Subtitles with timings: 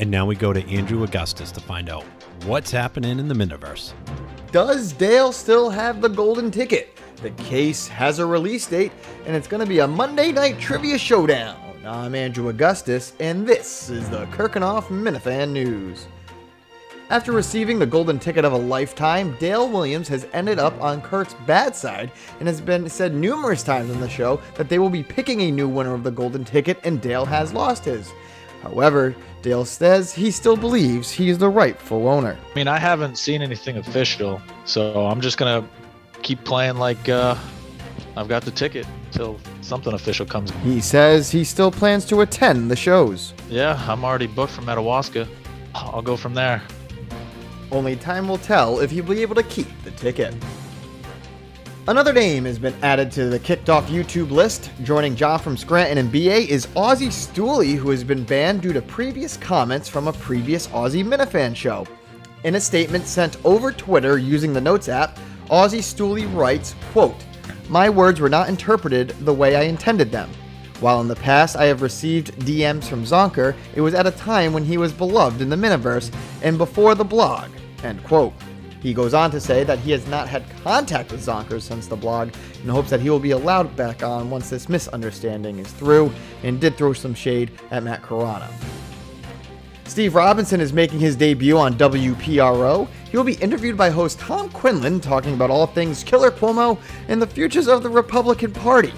[0.00, 2.04] And now we go to Andrew Augustus to find out
[2.46, 3.92] what's happening in the Miniverse.
[4.50, 6.98] Does Dale still have the golden ticket?
[7.16, 8.92] The case has a release date,
[9.26, 11.54] and it's going to be a Monday night trivia showdown.
[11.84, 16.06] I'm Andrew Augustus, and this is the Kirkenoff Minifan News.
[17.10, 21.34] After receiving the golden ticket of a lifetime, Dale Williams has ended up on Kirk's
[21.46, 25.02] bad side and has been said numerous times on the show that they will be
[25.02, 28.10] picking a new winner of the golden ticket and Dale has lost his.
[28.62, 32.36] However, Dale says he still believes he is the rightful owner.
[32.50, 35.66] I mean, I haven't seen anything official, so I'm just gonna
[36.22, 37.34] keep playing like uh,
[38.16, 40.50] I've got the ticket until something official comes.
[40.62, 43.32] He says he still plans to attend the shows.
[43.48, 45.26] Yeah, I'm already booked for Madawaska.
[45.74, 46.62] I'll go from there.
[47.72, 50.34] Only time will tell if he'll be able to keep the ticket.
[51.90, 54.70] Another name has been added to the kicked off YouTube list.
[54.84, 58.80] Joining John from Scranton and BA is Aussie Stooley, who has been banned due to
[58.80, 61.84] previous comments from a previous Aussie Minifan show.
[62.44, 67.24] In a statement sent over Twitter using the Notes app, Aussie Stooley writes, quote,
[67.68, 70.30] My words were not interpreted the way I intended them.
[70.78, 74.52] While in the past I have received DMs from Zonker, it was at a time
[74.52, 77.50] when he was beloved in the Miniverse and before the blog.
[77.82, 78.32] End quote.
[78.80, 81.96] He goes on to say that he has not had contact with Zonker since the
[81.96, 82.30] blog
[82.62, 86.60] and hopes that he will be allowed back on once this misunderstanding is through, and
[86.60, 88.48] did throw some shade at Matt Corona.
[89.84, 92.88] Steve Robinson is making his debut on WPRO.
[93.10, 97.20] He will be interviewed by host Tom Quinlan talking about all things Killer Cuomo and
[97.20, 98.92] the futures of the Republican Party.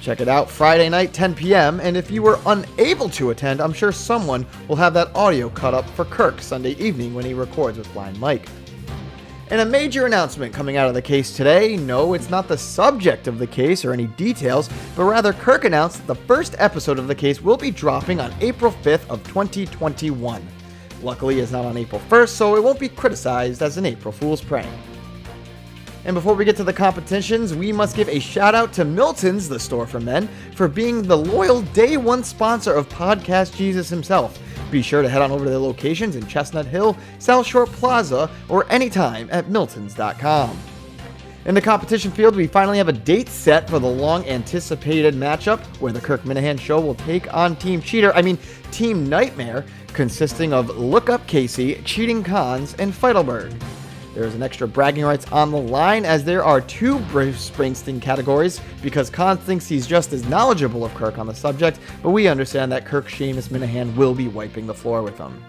[0.00, 1.80] Check it out Friday night, 10 p.m.
[1.80, 5.74] And if you were unable to attend, I'm sure someone will have that audio cut
[5.74, 8.48] up for Kirk Sunday evening when he records with Blind Mike.
[9.50, 11.76] And a major announcement coming out of the case today.
[11.76, 15.98] No, it's not the subject of the case or any details, but rather Kirk announced
[15.98, 20.46] that the first episode of the case will be dropping on April 5th of 2021.
[21.02, 24.40] Luckily, it's not on April 1st, so it won't be criticized as an April Fool's
[24.40, 24.70] prank.
[26.04, 29.48] And before we get to the competitions, we must give a shout out to Milton's,
[29.48, 34.38] the store for men, for being the loyal day one sponsor of Podcast Jesus himself.
[34.70, 38.30] Be sure to head on over to their locations in Chestnut Hill, South Shore Plaza,
[38.48, 40.56] or anytime at Miltons.com.
[41.46, 45.58] In the competition field, we finally have a date set for the long anticipated matchup
[45.78, 48.38] where the Kirk Minihane show will take on Team Cheater, I mean,
[48.70, 53.52] Team Nightmare, consisting of Look Up Casey, Cheating Cons, and Feidelberg.
[54.20, 58.02] There is an extra bragging rights on the line as there are two Bruce Springsteen
[58.02, 62.28] categories because Khan thinks he's just as knowledgeable of Kirk on the subject, but we
[62.28, 65.42] understand that Kirk Seamus Minihane will be wiping the floor with him.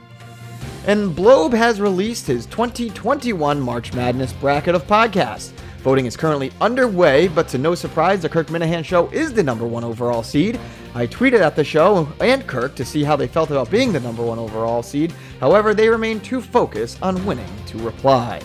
[0.88, 5.52] And Blobe has released his 2021 March Madness bracket of podcasts.
[5.80, 9.68] Voting is currently underway, but to no surprise, the Kirk Minihane show is the number
[9.68, 10.58] one overall seed.
[10.96, 14.00] I tweeted at the show and Kirk to see how they felt about being the
[14.00, 15.14] number one overall seed.
[15.42, 18.42] However, they remain too focused on winning to reply.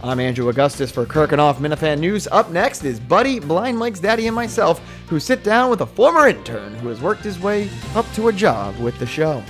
[0.00, 2.28] I'm Andrew Augustus for Kirkenoff Minifan News.
[2.28, 6.28] Up next is Buddy, Blind Mike's daddy, and myself, who sit down with a former
[6.28, 9.42] intern who has worked his way up to a job with the show.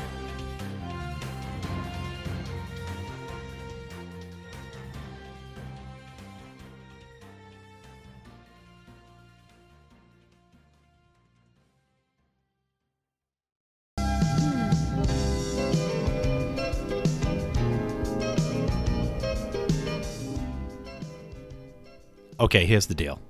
[22.48, 23.20] Okay, here's the deal.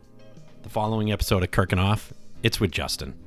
[0.62, 2.12] The following episode of Kirkenoff,
[2.44, 3.18] it's with Justin.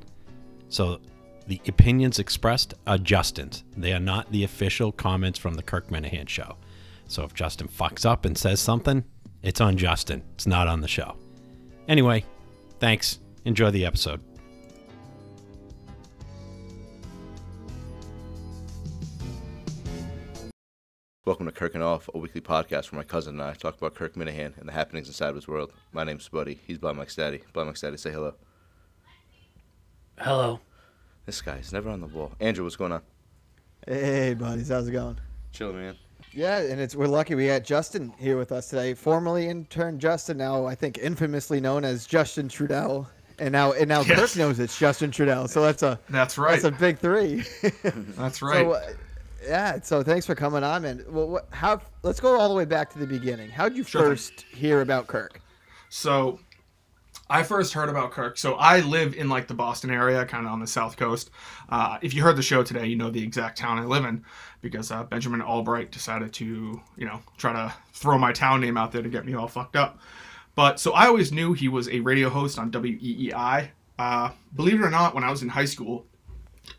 [0.69, 1.01] So
[1.47, 3.65] the opinions expressed are Justin's.
[3.75, 6.55] They are not the official comments from the Kirk Minihane show.
[7.09, 9.03] So if Justin fucks up and says something,
[9.43, 10.23] it's on Justin.
[10.35, 11.17] It's not on the show.
[11.89, 12.23] Anyway,
[12.79, 13.19] thanks.
[13.43, 14.21] Enjoy the episode.
[21.31, 23.95] Welcome to Kirk and Off, a weekly podcast where my cousin and I talk about
[23.95, 25.71] Kirk Minihane and the happenings inside of his world.
[25.93, 26.59] My name's Buddy.
[26.67, 27.39] He's Blind Mike's daddy.
[27.53, 28.33] Blind Mike's daddy, say hello.
[30.19, 30.59] Hello.
[31.25, 32.33] This guy's never on the ball.
[32.41, 33.01] Andrew, what's going on?
[33.87, 35.21] Hey, buddies, how's it going?
[35.53, 35.95] Chill, man.
[36.33, 38.93] Yeah, and it's we're lucky we got Justin here with us today.
[38.93, 43.07] Formerly intern Justin, now I think infamously known as Justin Trudell,
[43.39, 44.19] and now and now Yes.
[44.19, 45.47] Kirk knows it's Justin Trudell.
[45.47, 46.61] So that's a That's right.
[46.61, 47.45] that's a big three.
[48.17, 48.65] That's right.
[48.65, 48.89] So, uh,
[49.43, 51.03] yeah, so thanks for coming on, man.
[51.09, 51.81] Well, what, how?
[52.03, 53.49] Let's go all the way back to the beginning.
[53.49, 54.11] How would you Sure thing.
[54.11, 55.41] first hear about Kirk?
[55.89, 56.39] So
[57.29, 58.37] I first heard about Kirk.
[58.37, 61.31] So I live in like the Boston area, kind of on the south coast.
[61.69, 64.23] Uh, if you heard the show today, you know the exact town I live in
[64.61, 68.91] because uh, Benjamin Allbright decided to, you know, try to throw my town name out
[68.91, 69.99] there to get me all fucked up.
[70.55, 73.69] But so I always knew he was a radio host on WEEI.
[73.97, 76.05] Uh, believe it or not, when I was in high school,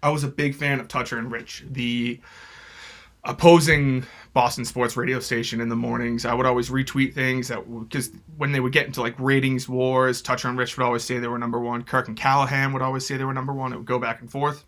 [0.02, 2.20] I was a big fan of Toucher and Rich, the
[3.24, 6.24] opposing Boston sports radio station in the mornings.
[6.24, 10.22] I would always retweet things that because when they would get into like ratings wars,
[10.22, 11.82] Toucher and Rich would always say they were number one.
[11.82, 13.72] Kirk and Callahan would always say they were number one.
[13.72, 14.64] It would go back and forth.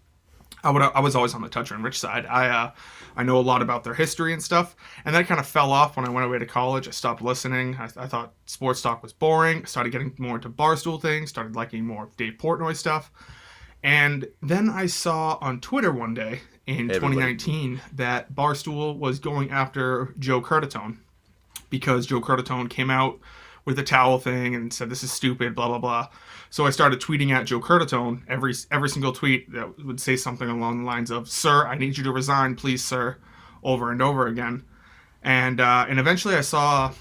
[0.62, 2.26] I would I was always on the Toucher and Rich side.
[2.26, 2.72] I uh,
[3.16, 4.74] I know a lot about their history and stuff,
[5.04, 6.88] and that kind of fell off when I went away to college.
[6.88, 7.76] I stopped listening.
[7.76, 9.62] I, I thought sports talk was boring.
[9.62, 11.28] I started getting more into barstool things.
[11.28, 13.12] Started liking more Dave Portnoy stuff,
[13.82, 17.36] and then I saw on Twitter one day in Everybody.
[17.36, 20.98] 2019 that Barstool was going after Joe Curtatone
[21.70, 23.18] because Joe Curtatone came out
[23.64, 26.08] with the towel thing and said this is stupid, blah blah blah.
[26.50, 30.48] So I started tweeting at Joe Curtatone every every single tweet that would say something
[30.48, 33.16] along the lines of "Sir, I need you to resign, please, sir,"
[33.62, 34.64] over and over again.
[35.22, 36.92] And uh, and eventually I saw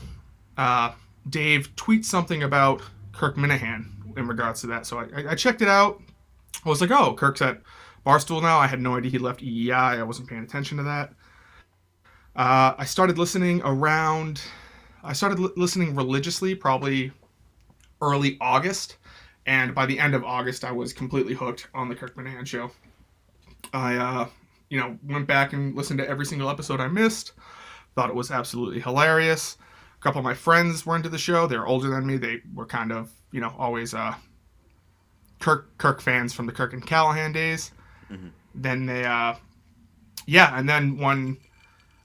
[0.57, 0.93] uh,
[1.29, 2.81] Dave tweet something about
[3.11, 4.85] Kirk Minihane in regards to that.
[4.85, 6.01] So I, I checked it out.
[6.65, 7.61] I was like, oh, Kirk's at
[8.05, 8.57] Barstool now.
[8.59, 9.99] I had no idea he left EEI.
[9.99, 11.13] I wasn't paying attention to that.
[12.35, 14.41] Uh, I started listening around.
[15.03, 17.11] I started li- listening religiously probably
[18.01, 18.97] early August,
[19.45, 22.71] and by the end of August, I was completely hooked on the Kirk Minihane show.
[23.73, 24.27] I, uh,
[24.69, 27.33] you know, went back and listened to every single episode I missed.
[27.95, 29.57] Thought it was absolutely hilarious.
[29.97, 31.47] A couple of my friends were into the show.
[31.47, 32.17] They're older than me.
[32.17, 34.15] They were kind of, you know, always uh,
[35.39, 37.71] Kirk Kirk fans from the Kirk and Callahan days.
[38.55, 39.35] Then they, uh,
[40.25, 41.37] yeah, and then when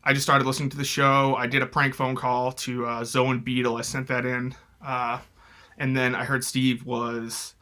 [0.04, 3.04] I just started listening to the show, I did a prank phone call to uh,
[3.04, 3.76] Zoe and Beetle.
[3.76, 5.18] I sent that in, uh,
[5.76, 7.54] and then I heard Steve was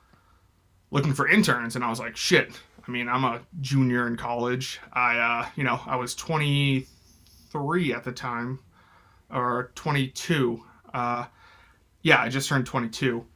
[0.90, 2.60] looking for interns, and I was like, shit.
[2.86, 4.78] I mean, I'm a junior in college.
[4.92, 8.60] I, uh, you know, I was 23 at the time,
[9.30, 10.62] or 22.
[10.94, 11.26] Uh,
[12.02, 13.26] yeah, I just turned 22,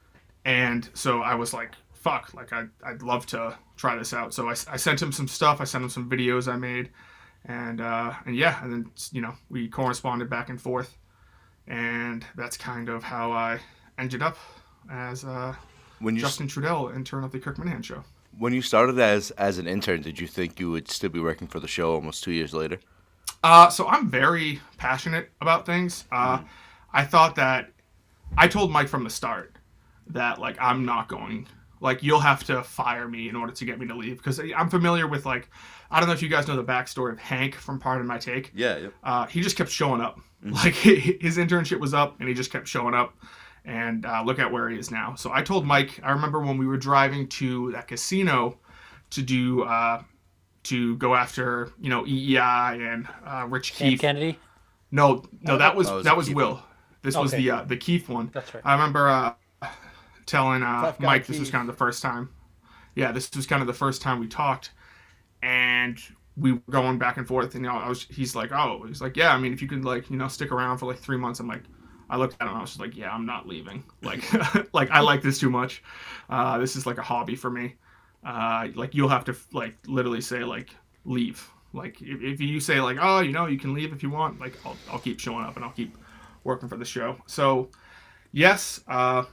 [0.44, 4.34] and so I was like, fuck, like I, I'd love to try this out.
[4.34, 5.60] So I, I sent him some stuff.
[5.60, 6.90] I sent him some videos I made,
[7.44, 10.96] and uh, and yeah, and then you know we corresponded back and forth,
[11.68, 13.60] and that's kind of how I
[13.98, 14.36] ended up
[14.90, 15.54] as uh,
[16.00, 18.02] When you Justin Trudell, intern of the Kirk Minihane Show.
[18.38, 21.46] when you started as as an intern, did you think you would still be working
[21.48, 22.78] for the show almost two years later?
[23.42, 26.04] Uh, so I'm very passionate about things.
[26.12, 26.42] Uh,
[26.92, 27.70] I thought that
[28.36, 29.56] I told Mike from the start
[30.08, 31.46] that like I'm not going.
[31.80, 34.68] Like you'll have to fire me in order to get me to leave because I'm
[34.68, 35.48] familiar with like
[35.90, 38.52] I don't know if you guys know the backstory of Hank from Pardon My Take.
[38.54, 38.76] Yeah.
[38.76, 38.92] Yep.
[39.02, 40.20] Uh, he just kept showing up.
[40.42, 43.14] Like his internship was up and he just kept showing up.
[43.64, 45.14] And uh, look at where he is now.
[45.14, 46.00] So I told Mike.
[46.02, 48.58] I remember when we were driving to that casino
[49.10, 50.02] to do uh,
[50.64, 54.00] to go after you know EEI and uh, Rich Sam Keefe.
[54.00, 54.38] Kennedy.
[54.90, 56.54] No, no, that was Oh, it was that was Keith Will.
[56.54, 56.62] one.
[57.02, 58.30] This was the uh, the Keith one.
[58.32, 58.62] That's right.
[58.64, 59.34] I remember uh,
[60.30, 62.30] telling uh, Mike this was kind of the first time.
[62.94, 64.70] Yeah, this was kind of the first time we talked,
[65.42, 65.98] and
[66.36, 67.54] we were going back and forth.
[67.54, 69.34] And you know, I was he's like, oh, he's like, yeah.
[69.34, 71.48] I mean, if you could like you know stick around for like three months, I'm
[71.48, 71.62] like.
[72.12, 72.56] I looked at him.
[72.56, 73.84] I was just like, "Yeah, I'm not leaving.
[74.02, 74.24] Like,
[74.74, 75.80] like I like this too much.
[76.28, 77.76] Uh, this is like a hobby for me.
[78.26, 80.70] Uh, like you'll have to like literally say like
[81.04, 81.48] leave.
[81.72, 84.40] Like if, if you say like, oh, you know, you can leave if you want.
[84.40, 85.96] Like I'll, I'll keep showing up and I'll keep
[86.42, 87.16] working for the show.
[87.26, 87.70] So
[88.32, 89.24] yes, uh,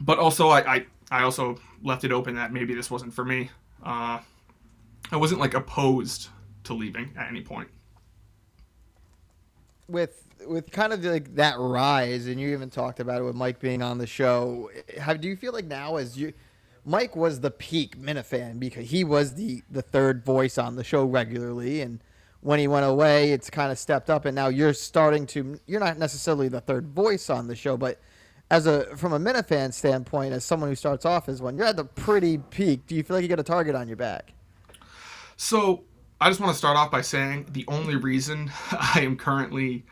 [0.00, 3.50] but also I, I I also left it open that maybe this wasn't for me.
[3.84, 4.18] Uh,
[5.12, 6.28] I wasn't like opposed
[6.64, 7.68] to leaving at any point.
[9.88, 13.60] with with kind of like that rise, and you even talked about it with Mike
[13.60, 14.70] being on the show.
[14.98, 16.32] How do you feel like now, as you,
[16.84, 21.04] Mike was the peak Minifan because he was the the third voice on the show
[21.04, 22.02] regularly, and
[22.40, 25.58] when he went away, it's kind of stepped up, and now you're starting to.
[25.66, 28.00] You're not necessarily the third voice on the show, but
[28.54, 31.76] as a from a Minifan standpoint, as someone who starts off as one, you're at
[31.76, 32.86] the pretty peak.
[32.86, 34.32] Do you feel like you got a target on your back?
[35.36, 35.82] So
[36.20, 39.84] I just want to start off by saying the only reason I am currently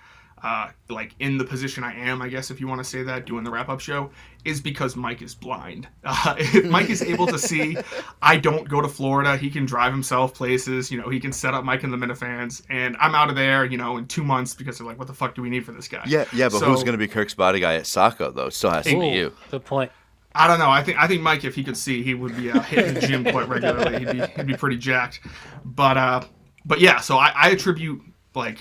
[0.43, 3.27] uh, like in the position I am, I guess if you want to say that,
[3.27, 4.11] doing the wrap up show,
[4.45, 5.89] is because Mike is blind.
[6.05, 7.77] Uh, if Mike is able to see,
[8.23, 9.37] I don't go to Florida.
[9.37, 10.91] He can drive himself places.
[10.91, 13.65] You know, he can set up Mike and the Minifans, and I'm out of there.
[13.65, 15.73] You know, in two months because they're like, what the fuck do we need for
[15.73, 16.03] this guy?
[16.07, 16.25] Yeah.
[16.33, 16.49] Yeah.
[16.49, 18.47] But So- who's going to be Kirk's body guy at Saco though?
[18.47, 19.33] It still has to be you.
[19.51, 19.91] Good point.
[20.35, 20.71] I don't know.
[20.71, 23.01] I think I think Mike, if he could see, he would be uh, hitting the
[23.01, 23.99] gym quite regularly.
[23.99, 25.21] He'd be he'd be pretty jacked.
[25.65, 26.23] But uh,
[26.65, 27.01] but yeah.
[27.01, 28.01] So I, I attribute
[28.35, 28.59] like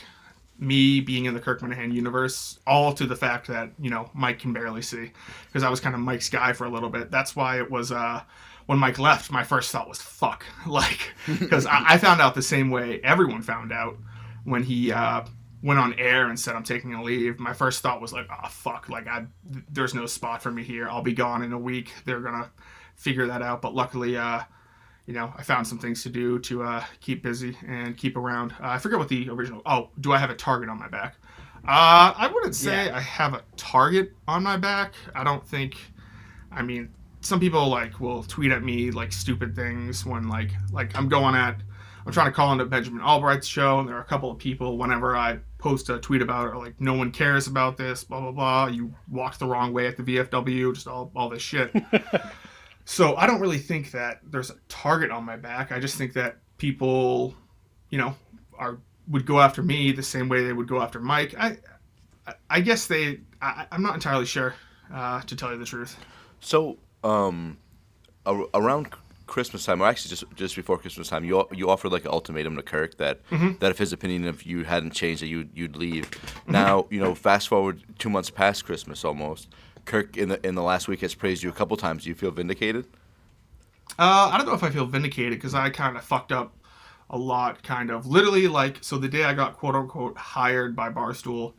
[0.62, 4.40] me being in the Kirk Minihane universe all to the fact that you know Mike
[4.40, 5.12] can barely see
[5.48, 7.10] because I was kind of Mike's guy for a little bit.
[7.12, 8.22] That's why it was uh,
[8.68, 9.32] when Mike left.
[9.32, 13.42] My first thought was fuck, like because I, I found out the same way everyone
[13.42, 13.98] found out
[14.44, 15.26] when he uh,
[15.64, 17.40] went on air and said I'm taking a leave.
[17.40, 19.26] My first thought was like, oh fuck, like I
[19.72, 20.88] there's no spot for me here.
[20.88, 21.92] I'll be gone in a week.
[22.06, 22.52] They're gonna
[22.96, 23.64] figure that out.
[23.64, 24.42] But luckily, uh,
[25.06, 28.52] you know, I found some things to do to uh, keep busy and keep around.
[28.54, 29.62] Uh, I forget what the original.
[29.66, 31.16] Oh, do I have a target on my back?
[31.68, 32.98] Uh, I wouldn't say Yeah.
[32.98, 34.94] I have a target on my back.
[35.16, 35.76] I don't think.
[36.52, 36.90] I mean,
[37.22, 41.36] some people like will tweet at me like stupid things when like like I'm going
[41.36, 41.62] at.
[42.04, 44.80] I'm trying to call into Benjamin Allbright's show, and there are a couple of people
[44.80, 48.20] whenever I post a tweet about it, are like, no one cares about this, blah
[48.20, 48.68] blah blah.
[48.68, 51.72] You walked the wrong way at the VFW, just all all this shit.
[52.86, 55.72] so I don't really think that there's a target on my back.
[55.72, 57.34] I just think that people,
[57.90, 58.16] you know,
[58.58, 61.36] are would go after me the same way they would go after Mike.
[61.38, 61.58] I
[62.50, 63.20] I- guess they.
[63.42, 64.54] I, I'm not entirely sure,
[64.94, 65.98] uh, to tell you the truth.
[66.40, 67.58] So, um,
[68.54, 68.90] around
[69.26, 72.56] Christmas time, or actually just just before Christmas time, you you offered like an ultimatum
[72.58, 73.22] to Kirk that
[73.60, 76.10] that if his opinion of you hadn't changed, that you you'd leave.
[76.48, 79.48] Now, you know, fast forward two months past Christmas almost.
[79.86, 82.04] Kirk in the in the last week has praised you a couple times.
[82.04, 82.86] Do you feel vindicated?
[84.00, 86.56] Uh, I don't know if I feel vindicated because I kind of fucked up
[87.10, 88.08] a lot, kind of.
[88.08, 91.54] Literally, like, so the day I got quote unquote hired by Barstool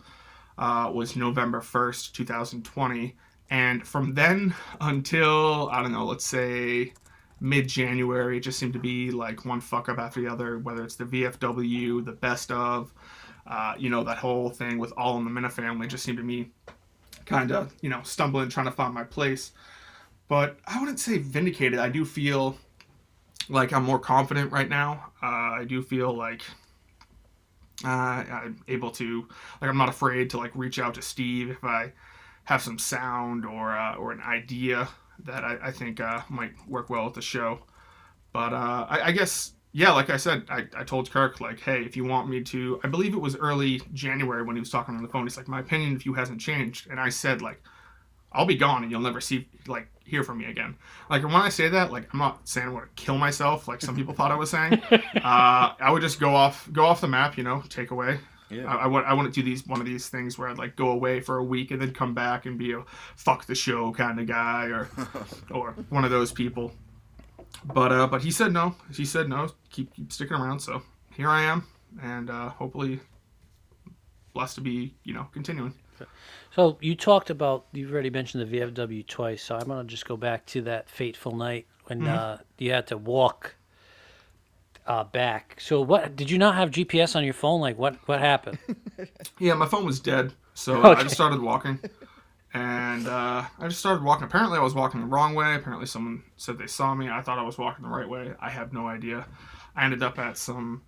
[0.58, 3.16] uh, was November 1st, 2020.
[3.50, 6.94] And from then until, I don't know, let's say
[7.40, 10.82] mid January, it just seemed to be like one fuck up after the other, whether
[10.84, 12.92] it's the VFW, the best of,
[13.46, 16.24] uh, you know, that whole thing with All in the Minute family just seemed to
[16.24, 16.50] me
[17.26, 19.52] kind of, you know, stumbling, trying to find my place
[20.32, 21.78] but I wouldn't say vindicated.
[21.78, 22.56] I do feel
[23.50, 25.12] like I'm more confident right now.
[25.22, 25.26] Uh,
[25.60, 26.40] I do feel like
[27.84, 29.28] uh, I'm able to,
[29.60, 31.92] like, I'm not afraid to like reach out to Steve if I
[32.44, 34.88] have some sound or uh, or an idea
[35.24, 37.60] that I, I think uh, might work well with the show.
[38.32, 41.82] But uh, I, I guess yeah, like I said, I, I told Kirk like, hey,
[41.82, 44.94] if you want me to, I believe it was early January when he was talking
[44.94, 45.24] on the phone.
[45.24, 47.62] He's like, my opinion of you hasn't changed, and I said like,
[48.34, 50.76] I'll be gone and you'll never see like hear from me again.
[51.10, 53.80] Like when I say that, like I'm not saying I want to kill myself like
[53.80, 54.80] some people thought I was saying.
[55.22, 58.18] Uh, I would just go off go off the map, you know, take away.
[58.50, 58.66] Yeah.
[58.66, 60.90] I, I, would, I wouldn't do these one of these things where I'd like go
[60.90, 62.82] away for a week and then come back and be a
[63.16, 64.88] fuck the show kind of guy or
[65.50, 66.72] or one of those people.
[67.64, 68.74] But uh, but he said no.
[68.94, 69.48] He said no.
[69.70, 70.60] Keep keep sticking around.
[70.60, 70.82] So
[71.14, 71.66] here I am,
[72.02, 73.00] and uh, hopefully
[74.34, 75.74] blessed to be you know continuing.
[76.54, 80.16] So you talked about you've already mentioned the VFW twice, so I'm gonna just go
[80.16, 82.14] back to that fateful night when Mm-hmm.
[82.16, 83.54] uh, you had to walk
[84.86, 85.56] uh, back.
[85.60, 87.60] So what did you not have GPS on your phone?
[87.60, 88.58] Like what what happened?
[89.38, 91.00] Yeah, my phone was dead, so Okay.
[91.00, 91.78] I just started walking,
[92.54, 94.24] and uh, I just started walking.
[94.24, 95.54] Apparently, I was walking the wrong way.
[95.54, 97.08] Apparently, someone said they saw me.
[97.08, 98.32] I thought I was walking the right way.
[98.40, 99.26] I have no idea.
[99.74, 100.82] I ended up at some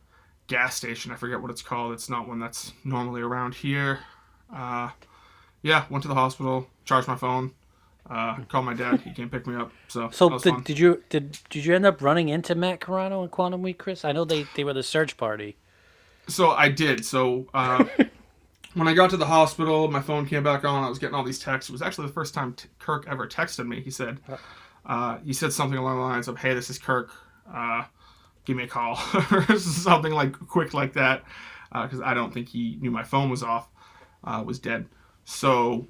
[0.46, 1.10] gas station.
[1.10, 1.92] I forget what it's called.
[1.92, 4.00] It's not one that's normally around here.
[4.54, 4.90] Uh,
[5.62, 7.52] yeah, went to the hospital, charged my phone,
[8.10, 9.00] uh, called my dad.
[9.00, 9.72] He came pick me up.
[9.88, 13.30] So, So did, did you did did you end up running into Matt Carano and
[13.30, 14.04] Quantum Week, Chris?
[14.04, 15.56] I know they, they were the search party.
[16.28, 17.04] So I did.
[17.06, 17.84] So uh,
[18.74, 20.84] when I got to the hospital, my phone came back on.
[20.84, 21.70] I was getting all these texts.
[21.70, 23.80] It was actually the first time t- Kirk ever texted me.
[23.80, 24.20] He said,
[24.86, 27.10] uh, he said something along the lines of, "Hey, this is Kirk.
[27.52, 27.84] Uh,
[28.44, 28.98] give me a call,"
[29.30, 31.24] or something like quick like that,
[31.72, 33.68] because I don't think he knew my phone was off,
[34.24, 34.86] uh, was dead.
[35.24, 35.86] So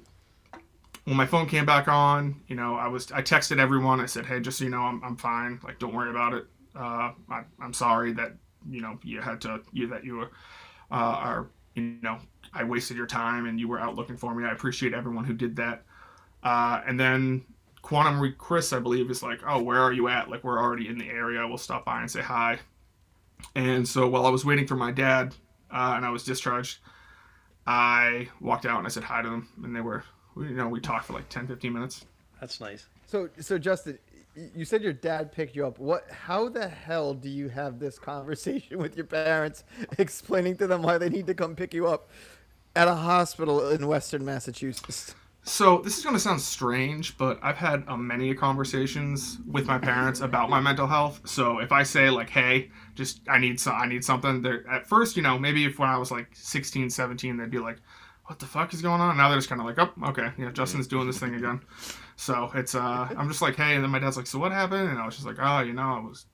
[1.05, 3.99] when my phone came back on, you know, I was I texted everyone.
[3.99, 5.59] I said, "Hey, just so you know, I'm, I'm fine.
[5.63, 6.45] Like, don't worry about it.
[6.75, 8.33] Uh, I, I'm sorry that
[8.69, 10.31] you know you had to you that you were
[10.91, 12.17] uh, are you know
[12.55, 14.45] I wasted your time and you were out looking for me.
[14.45, 15.83] I appreciate everyone who did that.
[16.41, 17.43] Uh, and then
[17.81, 20.29] Quantum Re- Chris, I believe, is like, "Oh, where are you at?
[20.29, 21.45] Like, we're already in the area.
[21.47, 22.59] We'll stop by and say hi."
[23.55, 25.35] And so while I was waiting for my dad
[25.71, 26.79] uh, and I was discharged,
[27.67, 30.03] I walked out and I said hi to them, and they were,
[30.37, 32.05] you know, we talked for like 10, 15 minutes.
[32.39, 32.87] That's nice.
[33.05, 33.99] So, so Justin,
[34.55, 35.79] you said your dad picked you up.
[35.79, 36.09] What?
[36.09, 39.63] How the hell do you have this conversation with your parents,
[39.97, 42.09] explaining to them why they need to come pick you up
[42.75, 45.15] at a hospital in Western Massachusetts?
[45.47, 49.77] So this is going to sound strange, but I've had uh, many conversations with my
[49.77, 51.21] parents about my mental health.
[51.25, 54.87] So if I say like, "Hey, just I need so I need something," they're at
[54.87, 57.77] first, you know, maybe if when I was like 16, 17, they'd be like,
[58.25, 60.49] "What the fuck is going on?" Now they're just kind of like, "Oh, okay, yeah,
[60.51, 61.61] Justin's doing this thing again."
[62.15, 64.89] So it's uh, I'm just like, "Hey," and then my dad's like, "So what happened?"
[64.89, 66.25] And I was just like, "Oh, you know, I was,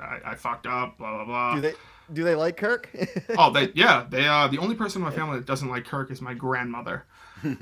[0.00, 1.74] I, I fucked up, blah blah blah." Do they?
[2.12, 2.90] Do they like Kirk?
[3.38, 6.10] oh, they yeah, they uh the only person in my family that doesn't like Kirk
[6.10, 7.04] is my grandmother.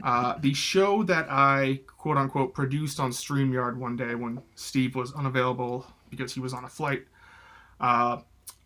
[0.03, 5.13] Uh, the show that I quote unquote produced on Streamyard one day when Steve was
[5.13, 7.05] unavailable because he was on a flight.
[7.79, 8.19] Uh,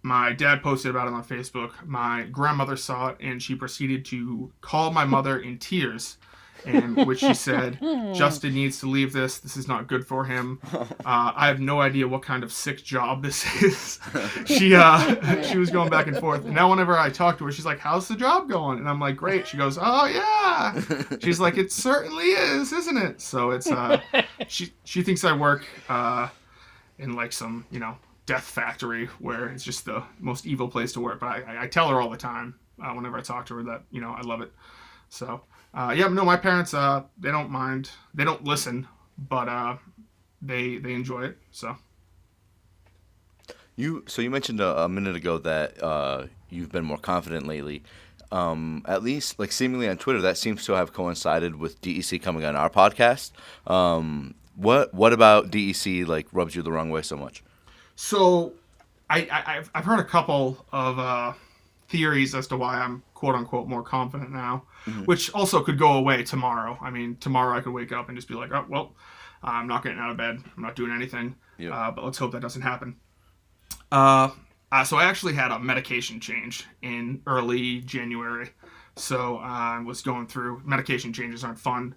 [0.03, 1.73] my dad posted about it on Facebook.
[1.85, 6.17] My grandmother saw it and she proceeded to call my mother in tears
[6.64, 7.78] in which she said,
[8.14, 9.38] Justin needs to leave this.
[9.38, 10.61] This is not good for him.
[11.04, 13.99] Uh, I have no idea what kind of sick job this is.
[14.47, 16.45] she uh, she was going back and forth.
[16.45, 18.78] And now whenever I talk to her, she's like, How's the job going?
[18.78, 19.47] And I'm like, Great.
[19.49, 21.19] She goes, Oh yeah.
[21.21, 23.21] She's like, It certainly is, isn't it?
[23.21, 24.00] So it's uh,
[24.49, 26.28] she she thinks I work uh,
[26.99, 31.00] in like some you know death factory where it's just the most evil place to
[31.00, 31.21] work.
[31.21, 33.83] But I, I, tell her all the time uh, whenever I talk to her that
[33.90, 34.52] you know I love it.
[35.09, 35.42] So
[35.75, 37.91] uh, yeah, no, my parents uh, they don't mind.
[38.14, 38.87] They don't listen,
[39.17, 39.76] but uh,
[40.41, 41.38] they they enjoy it.
[41.50, 41.76] So
[43.76, 47.83] You so you mentioned a, a minute ago that uh, you've been more confident lately.
[48.31, 52.45] Um, at least, like seemingly on Twitter, that seems to have coincided with DEC coming
[52.45, 53.33] on our podcast.
[53.67, 57.43] Um, what what about DEC like rubs you the wrong way so much?
[57.95, 58.52] so
[59.11, 61.33] I, I I've I've heard a couple of uh,
[61.88, 64.64] theories as to why I'm quote unquote more confident now,
[65.05, 66.76] which also could go away tomorrow.
[66.83, 68.97] I mean, tomorrow I could wake up and just be like, oh well,
[69.45, 70.43] I'm not getting out of bed.
[70.57, 71.37] I'm not doing anything.
[71.59, 71.73] Yep.
[71.73, 72.97] Uh, but let's hope that doesn't happen.
[73.93, 74.31] Uh,
[74.73, 78.50] uh, so I actually had a medication change in early January.
[78.97, 81.95] So I was going through medication changes aren't fun.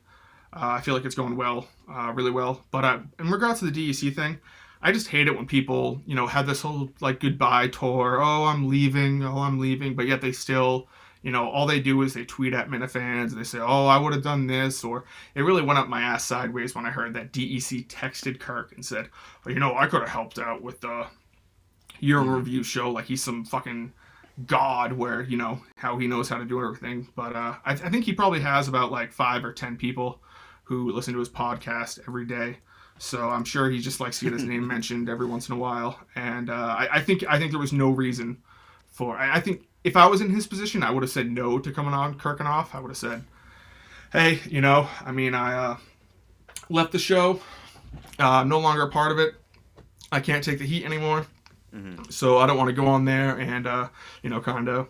[0.54, 2.64] Uh, I feel like it's going well, uh, really well.
[2.70, 4.38] But uh, in regards to the DEC thing,
[4.86, 8.20] I just hate it when people, you know, have this whole like goodbye tour.
[8.22, 9.24] Oh, I'm leaving.
[9.24, 9.96] Oh, I'm leaving.
[9.96, 10.88] But yet they still,
[11.26, 13.98] you know, all they do is they tweet at Minifans and they say, oh, I
[13.98, 14.84] would have done this.
[14.84, 18.74] Or it really went up my ass sideways when I heard that DEC texted Kirk
[18.74, 19.10] and said,
[19.44, 21.08] well, you know, I could have helped out with the
[22.00, 22.92] your review show.
[22.92, 23.92] Like he's some fucking
[24.46, 27.08] god where, you know, how he knows how to do everything.
[27.16, 30.22] But uh, I, I think he probably has about like five or 10 people
[30.64, 32.58] who listen to his podcast every day.
[33.00, 35.58] So I'm sure he just likes to get his name mentioned every once in a
[35.58, 36.00] while.
[36.14, 38.44] And uh, I, I think I think there was no reason
[38.92, 39.18] for.
[39.18, 41.72] I, I think if I was in his position, I would have said no to
[41.72, 42.74] coming on Kirkenoff.
[42.74, 43.24] I would have said,
[44.12, 45.78] "Hey, you know, I mean, I uh,
[46.70, 47.40] left the show,
[48.18, 49.36] uh, no longer a part of it.
[50.12, 51.28] I can't take the heat anymore,
[52.10, 53.88] so I don't want to go on there and uh,
[54.24, 54.90] you know, kind of."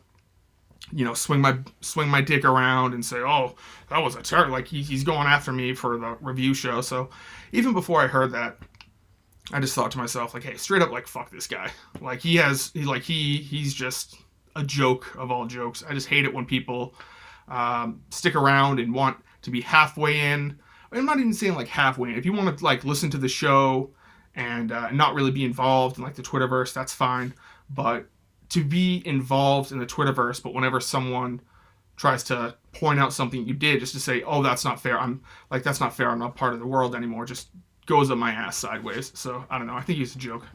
[0.91, 3.55] You know, swing my swing my dick around and say, "Oh,
[3.89, 6.81] that was a turd." Like he, he's going after me for the review show.
[6.81, 7.09] So,
[7.51, 8.59] even before I heard that,
[9.51, 11.71] I just thought to myself, like, hey, straight up, like, fuck this guy.
[12.01, 14.15] Like, he has, he, like, he, he's just
[14.55, 15.83] a joke of all jokes.
[15.87, 16.95] I just hate it when people
[17.47, 20.59] um, stick around and want to be halfway in.
[20.91, 22.17] I'm not even saying like halfway in.
[22.17, 23.91] If you want to like listen to the show
[24.35, 27.33] and uh, not really be involved in like the Twitterverse, that's fine.
[27.69, 28.07] But
[28.49, 31.41] to be involved in the Twitterverse, but whenever someone
[31.97, 35.21] tries to point out something you did just to say, "Oh, that's not fair." I'm
[35.49, 36.09] like, "That's not fair.
[36.09, 37.49] I'm not part of the world anymore." Just
[37.85, 39.11] goes up my ass sideways.
[39.15, 39.75] So I don't know.
[39.75, 40.45] I think he's a joke.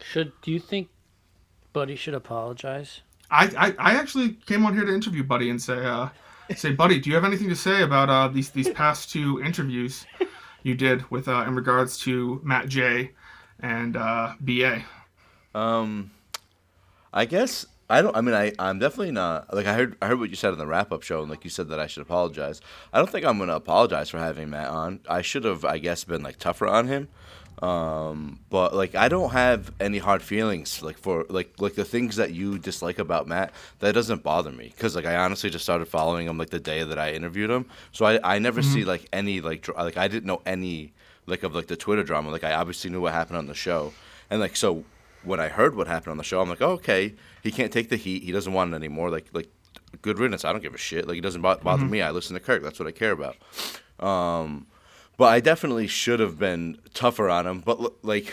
[0.00, 0.88] Should do you think
[1.72, 3.00] Buddy should apologize?
[3.34, 6.08] I, I, I actually came on here to interview Buddy and say, uh,
[6.56, 10.06] say, Buddy, do you have anything to say about uh, these these past two interviews
[10.62, 13.10] you did with uh, in regards to Matt J
[13.58, 14.84] and uh, BA?
[15.52, 16.12] Um,
[17.12, 18.16] I guess I don't.
[18.16, 19.52] I mean, I I'm definitely not.
[19.52, 21.42] Like I heard I heard what you said in the wrap up show, and like
[21.42, 22.60] you said that I should apologize.
[22.92, 25.00] I don't think I'm gonna apologize for having Matt on.
[25.08, 27.08] I should have, I guess, been like tougher on him.
[27.62, 32.16] Um, but like I don't have any hard feelings like for like like the things
[32.16, 33.52] that you dislike about Matt.
[33.78, 36.82] That doesn't bother me because like I honestly just started following him like the day
[36.82, 37.66] that I interviewed him.
[37.92, 40.92] So I I never see like any like dr- like I didn't know any
[41.26, 42.30] like of like the Twitter drama.
[42.30, 43.92] Like I obviously knew what happened on the show,
[44.30, 44.84] and like so
[45.22, 47.88] when I heard what happened on the show, I'm like, oh, okay, he can't take
[47.88, 48.24] the heat.
[48.24, 49.10] He doesn't want it anymore.
[49.10, 49.48] Like like
[50.02, 50.44] good riddance.
[50.44, 51.06] I don't give a shit.
[51.06, 52.02] Like it doesn't bo- bother me.
[52.02, 52.62] I listen to Kirk.
[52.62, 53.36] That's what I care about.
[54.00, 54.66] Um,
[55.16, 57.60] but I definitely should have been tougher on him.
[57.60, 58.32] But like,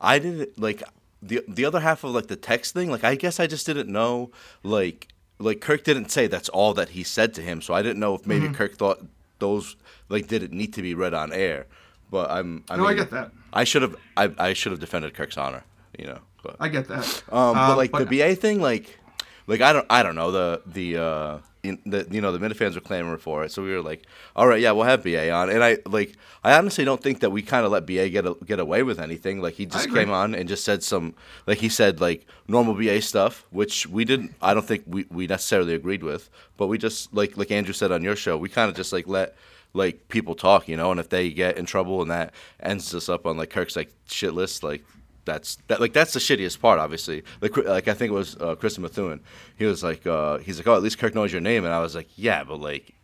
[0.00, 0.82] I didn't like
[1.22, 2.90] the the other half of like the text thing.
[2.90, 4.30] Like I guess I just didn't know.
[4.62, 7.60] Like like Kirk didn't say that's all that he said to him.
[7.62, 9.04] So I didn't know if maybe Kirk thought
[9.38, 9.76] those
[10.08, 11.66] like didn't need to be read on air.
[12.10, 12.64] But I'm.
[12.68, 13.32] I No, I get that.
[13.52, 13.96] I should have.
[14.16, 15.64] I I should have defended Kirk's honor.
[15.98, 16.18] You know.
[16.42, 17.22] But I get that.
[17.30, 18.98] um, Uh, but like the BA thing, like,
[19.46, 22.74] like I don't, I don't know the the uh, in, the you know the Minifans
[22.74, 25.48] were clamoring for it, so we were like, all right, yeah, we'll have BA on,
[25.48, 28.34] and I like, I honestly don't think that we kind of let BA get a,
[28.44, 29.40] get away with anything.
[29.40, 31.14] Like he just came on and just said some,
[31.46, 34.34] like he said like normal BA stuff, which we didn't.
[34.42, 37.92] I don't think we, we necessarily agreed with, but we just like like Andrew said
[37.92, 39.36] on your show, we kind of just like let
[39.72, 43.08] like people talk, you know, and if they get in trouble and that ends us
[43.08, 44.84] up on like Kirk's like shit list, like
[45.24, 47.22] that's that like that's the shittiest part, obviously.
[47.40, 49.20] Like like I think it was uh, Chris Methuen.
[49.56, 51.80] He was like uh, he's like oh at least Kirk knows your name, and I
[51.80, 52.94] was like yeah, but like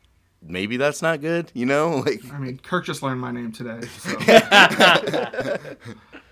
[0.42, 2.02] maybe that's not good, you know?
[2.07, 3.81] Like I mean, Kirk just learned my name today.
[3.98, 4.16] So.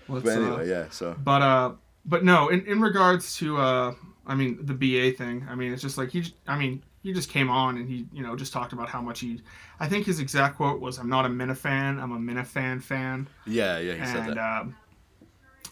[0.09, 0.89] But uh, anyway, yeah.
[0.89, 1.71] So But uh,
[2.05, 3.93] but no, in, in regards to uh,
[4.25, 5.45] I mean the BA thing.
[5.49, 6.33] I mean, it's just like he.
[6.47, 9.19] I mean, he just came on and he you know just talked about how much
[9.19, 9.41] he.
[9.79, 12.01] I think his exact quote was, "I'm not a Minifan.
[12.01, 14.37] I'm a Minifan fan." Yeah, yeah, he said that.
[14.37, 14.75] um,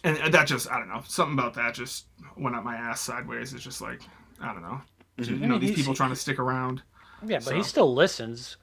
[0.05, 2.05] and that just I don't know something about that just
[2.37, 3.53] went up my ass sideways.
[3.53, 4.01] It's just like
[4.41, 4.81] I don't know,
[5.17, 5.33] Mm-hmm.
[5.35, 6.81] you I know mean, these people trying to stick around.
[7.25, 8.57] Yeah, but he still listens.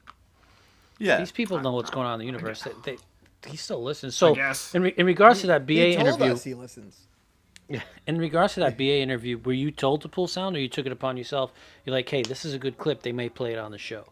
[0.98, 2.62] yeah, These people know what's going on in the universe.
[2.62, 2.98] They, they,
[3.50, 4.14] he still listens.
[4.14, 4.74] So, guess.
[4.74, 7.00] in, re- in regards to that BA he told interview, us he listens.
[7.68, 10.68] Yeah, in regards to that BA interview, were you told to pull sound, or you
[10.68, 11.52] took it upon yourself?
[11.86, 13.02] You're like, hey, this is a good clip.
[13.02, 14.04] They may play it on the show.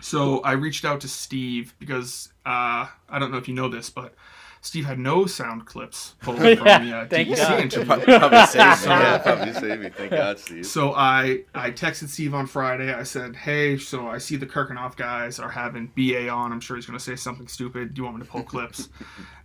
[0.00, 3.90] So I reached out to Steve because uh, I don't know if you know this,
[3.90, 4.14] but
[4.60, 7.60] Steve had no sound clips pulled from the uh, thank DEC God.
[7.60, 7.84] interview.
[8.18, 8.88] probably saved me.
[8.88, 9.90] Yeah, probably saved me.
[9.90, 10.66] Thank God, Steve.
[10.66, 12.92] So I I texted Steve on Friday.
[12.92, 16.52] I said, "Hey, so I see the Kirkenoff guys are having BA on.
[16.52, 17.94] I'm sure he's going to say something stupid.
[17.94, 18.88] Do you want me to pull clips,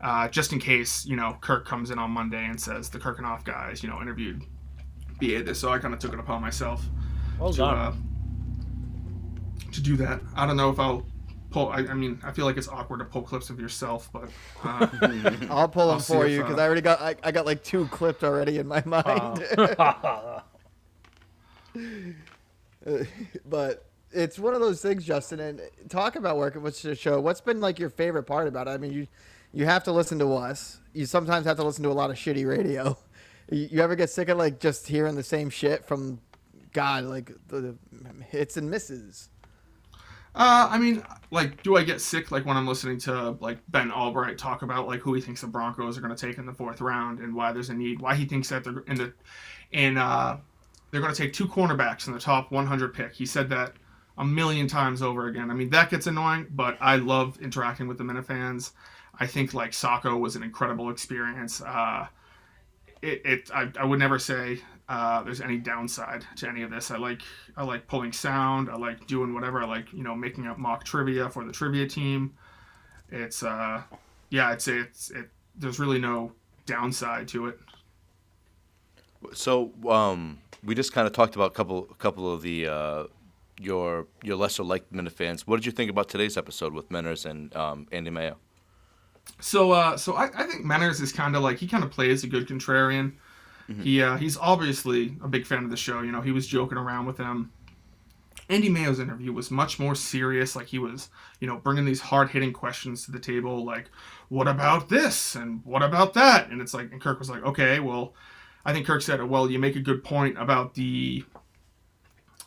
[0.02, 3.44] uh, just in case you know Kirk comes in on Monday and says the Kirkenoff
[3.44, 4.42] guys, you know, interviewed
[5.20, 5.60] BA this.
[5.60, 6.84] So I kind of took it upon myself
[7.40, 7.78] Well to done.
[7.78, 7.94] uh,
[9.72, 10.22] to do that.
[10.36, 11.06] I don't know if I'll
[11.54, 11.70] pull.
[11.70, 14.30] I, I mean, I feel like it's awkward to pull clips of yourself, but
[14.64, 14.88] uh,
[15.50, 17.64] I'll pull them I'll for you because uh, I already got I, I got like
[17.64, 19.46] two clipped already in my mind.
[23.46, 25.40] but it's one of those things, Justin.
[25.40, 27.22] And talk about working with the show.
[27.22, 28.72] What's been like your favorite part about it?
[28.72, 29.08] I mean, you
[29.54, 30.80] you have to listen to us.
[30.94, 32.98] You sometimes have to listen to a lot of shitty radio.
[33.52, 36.20] You, you ever get sick of like just hearing the same shit from
[36.74, 37.76] God, like the, the
[38.30, 39.30] hits and misses?
[40.36, 43.92] Uh, I mean, like, do I get sick like when I'm listening to like Ben
[43.92, 46.54] Allbright talk about like who he thinks the Broncos are going to take in the
[46.54, 49.14] fourth round and why there's a need, why he thinks that they're in the,
[49.72, 50.38] in uh,
[50.92, 53.14] they're going to take two cornerbacks in the top 100 pick.
[53.14, 53.74] He said that
[54.18, 55.50] a million times over again.
[55.50, 58.72] I mean, that gets annoying, but I love interacting with the Minifans.
[59.20, 61.62] I think like Sacco was an incredible experience.
[61.62, 62.08] Uh,
[63.04, 66.92] it, it I, I would never say uh, there's any downside to any of this.
[66.92, 67.22] I like
[67.56, 68.70] I like pulling sound.
[68.70, 69.62] I like doing whatever.
[69.62, 72.34] I like you know making up mock trivia for the trivia team.
[73.10, 73.84] It's uh
[74.30, 75.30] yeah, I'd say it's it.
[75.56, 76.32] There's really no
[76.66, 77.60] downside to it.
[79.34, 83.04] So um, we just kind of talked about a couple, a couple of the uh,
[83.60, 85.42] your your lesser liked Minifans.
[85.42, 88.38] What did you think about today's episode with Menners and um, Andy Mayo?
[89.40, 92.24] So uh so I, I think Manners is kind of like he kind of plays
[92.24, 93.14] a good contrarian.
[93.82, 96.02] He uh, he's obviously a big fan of the show.
[96.02, 97.52] You know, he was joking around with them.
[98.50, 100.56] Andy Mayo's interview was much more serious.
[100.56, 101.10] Like he was,
[101.40, 103.64] you know, bringing these hard hitting questions to the table.
[103.64, 103.90] Like,
[104.30, 106.50] what about this and what about that?
[106.50, 108.14] And it's like, and Kirk was like, okay, well,
[108.66, 111.24] I think Kirk said, well, you make a good point about the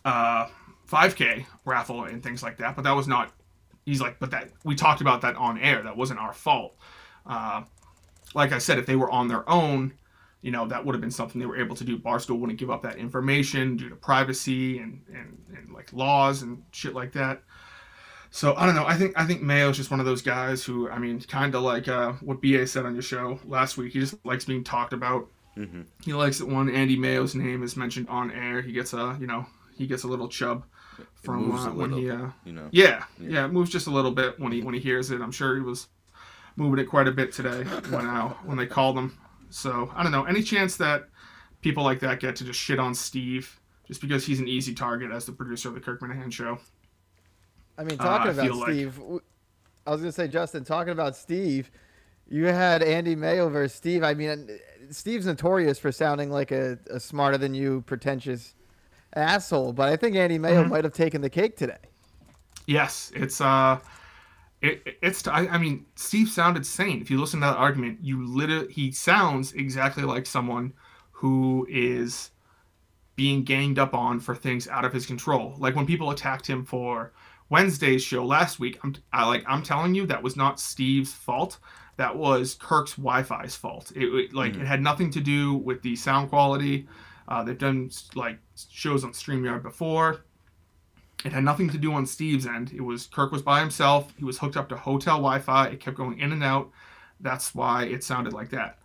[0.04, 0.48] uh,
[0.88, 3.32] 5K raffle and things like that, but that was not.
[3.86, 5.82] He's like, but that we talked about that on air.
[5.82, 6.76] That wasn't our fault.
[7.24, 7.62] Uh,
[8.34, 9.94] like I said, if they were on their own,
[10.42, 11.96] you know, that would have been something they were able to do.
[11.96, 16.62] Barstool wouldn't give up that information due to privacy and, and, and like laws and
[16.72, 17.42] shit like that.
[18.30, 18.84] So I don't know.
[18.84, 21.62] I think I think Mayo's just one of those guys who, I mean, kind of
[21.62, 23.92] like uh, what BA said on your show last week.
[23.92, 25.28] He just likes being talked about.
[25.56, 25.82] Mm-hmm.
[26.04, 28.60] He likes it when Andy Mayo's name is mentioned on air.
[28.60, 29.46] He gets a, you know,
[29.76, 30.64] he gets a little chub
[31.22, 32.68] from uh, when little he, bit, uh, you know.
[32.70, 35.20] yeah, yeah, it moves just a little bit when he when he hears it.
[35.20, 35.88] I'm sure he was
[36.56, 39.16] moving it quite a bit today when uh, when they called him.
[39.50, 40.24] So I don't know.
[40.24, 41.08] Any chance that
[41.60, 45.10] people like that get to just shit on Steve just because he's an easy target
[45.10, 46.58] as the producer of the Kirk Minihane show?
[47.78, 49.20] I mean, Uh, talking I about like- Steve, w
[49.86, 51.70] I was gonna say, Justin, talking about Steve,
[52.28, 54.02] you had Andy Mayo versus Steve.
[54.02, 54.48] I mean,
[54.90, 58.55] Steve's notorious for sounding like a, a smarter than you, pretentious
[59.14, 60.70] asshole, but I think Andy Mayo Mm-hmm.
[60.70, 61.78] might have taken the cake today.
[62.66, 63.78] Yes, it's uh,
[64.62, 67.00] it, it's I, I mean Steve sounded sane.
[67.02, 70.72] If you listen to that argument, you literally he sounds exactly like someone
[71.12, 72.30] who is
[73.16, 75.54] being ganged up on for things out of his control.
[75.58, 77.12] Like when people attacked him for
[77.48, 81.58] Wednesday's show last week, I'm I, like I'm telling you that was not Steve's fault.
[81.96, 83.92] That was Kirk's Wi-Fi's fault.
[83.96, 86.88] It, it like it had nothing to do with the sound quality.
[87.28, 88.38] Uh, they've done like
[88.70, 90.24] shows on Streamyard before.
[91.24, 92.72] It had nothing to do on Steve's end.
[92.72, 94.12] It was Kirk was by himself.
[94.16, 95.68] He was hooked up to hotel Wi-Fi.
[95.68, 96.70] It kept going in and out.
[97.20, 98.78] That's why it sounded like that.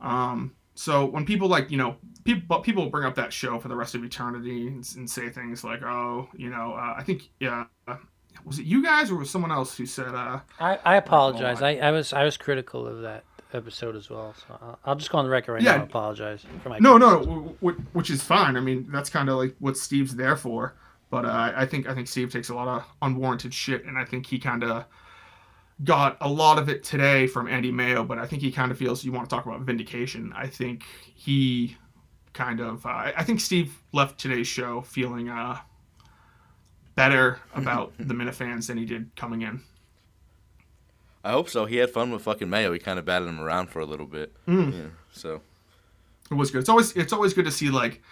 [0.00, 3.68] Um, so when people like you know people but people bring up that show for
[3.68, 7.28] the rest of eternity and, and say things like oh you know uh, I think
[7.38, 7.64] yeah
[8.44, 11.60] was it you guys or was someone else who said uh I, I apologize.
[11.60, 14.34] I, I was I was critical of that episode as well.
[14.46, 15.72] So I'll, I'll just go on the record right Yeah.
[15.76, 15.82] now.
[15.82, 17.34] and Apologize for my no no criticism.
[17.44, 18.56] w- w- which is fine.
[18.56, 20.76] I mean that's kind of like what Steve's there for.
[21.10, 24.04] But uh, I think I think Steve takes a lot of unwarranted shit, and I
[24.04, 24.84] think he kind of
[25.82, 28.04] got a lot of it today from Andy Mayo.
[28.04, 30.32] But I think he kind of feels you want to talk about vindication.
[30.36, 30.84] I think
[31.16, 31.76] he
[32.32, 35.58] kind of uh, I I think Steve left today's show feeling uh
[36.94, 39.62] better about the Minifans than he did coming in.
[41.22, 41.66] I hope so.
[41.66, 42.72] He had fun with fucking Mayo.
[42.72, 44.32] He kind of batted him around for a little bit.
[44.46, 45.42] Yeah, so
[46.30, 46.60] It was good.
[46.60, 48.02] It's always it's always good to see like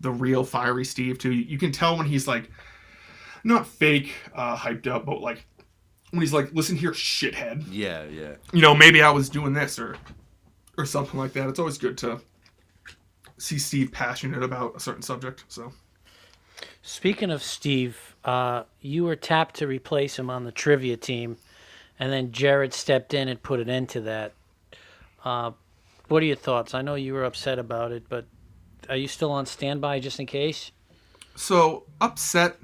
[0.00, 1.32] the real fiery Steve too.
[1.32, 2.50] You, you can tell when he's like
[3.44, 5.46] not fake uh, hyped up, but like
[6.10, 8.34] when he's like, "Listen here, shithead." yeah, yeah.
[8.52, 9.96] You know, maybe I was doing this or
[10.76, 11.48] or something like that.
[11.48, 12.20] It's always good to
[13.38, 15.44] see Steve passionate about a certain subject.
[15.48, 15.72] So
[16.82, 21.36] Speaking of Steve, uh, you were tapped to replace him on the trivia team,
[21.98, 24.32] and then Jared stepped in and put an end to that.
[25.24, 25.52] Uh,
[26.08, 26.74] what are your thoughts?
[26.74, 28.26] I know you were upset about it, but
[28.88, 30.70] are you still on standby just in case?
[31.38, 32.56] so upset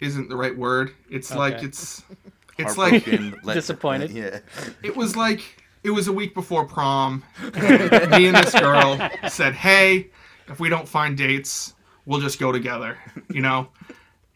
[0.00, 0.92] isn't the right word.
[1.10, 2.02] It's like it's
[2.58, 3.06] it's like
[3.42, 4.10] let- Disappointed.
[4.10, 4.40] Yeah.
[4.82, 7.24] it was like it was a week before prom.
[7.42, 8.98] Me and this girl
[9.28, 10.10] said, "Hey,
[10.48, 11.74] if we don't find dates,
[12.04, 12.98] we'll just go together."
[13.30, 13.68] You know,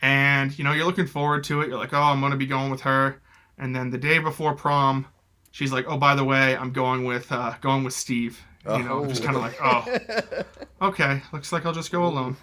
[0.01, 1.69] and you know you're looking forward to it.
[1.69, 3.21] You're like, "Oh, I'm gonna be going with her,"
[3.63, 5.07] and then the day before prom,
[5.53, 9.05] she's like, "Oh, by the way, I'm going with uh, going with Steve." You know,
[9.07, 12.37] just kind of like, "Oh, okay, looks like I'll just go alone."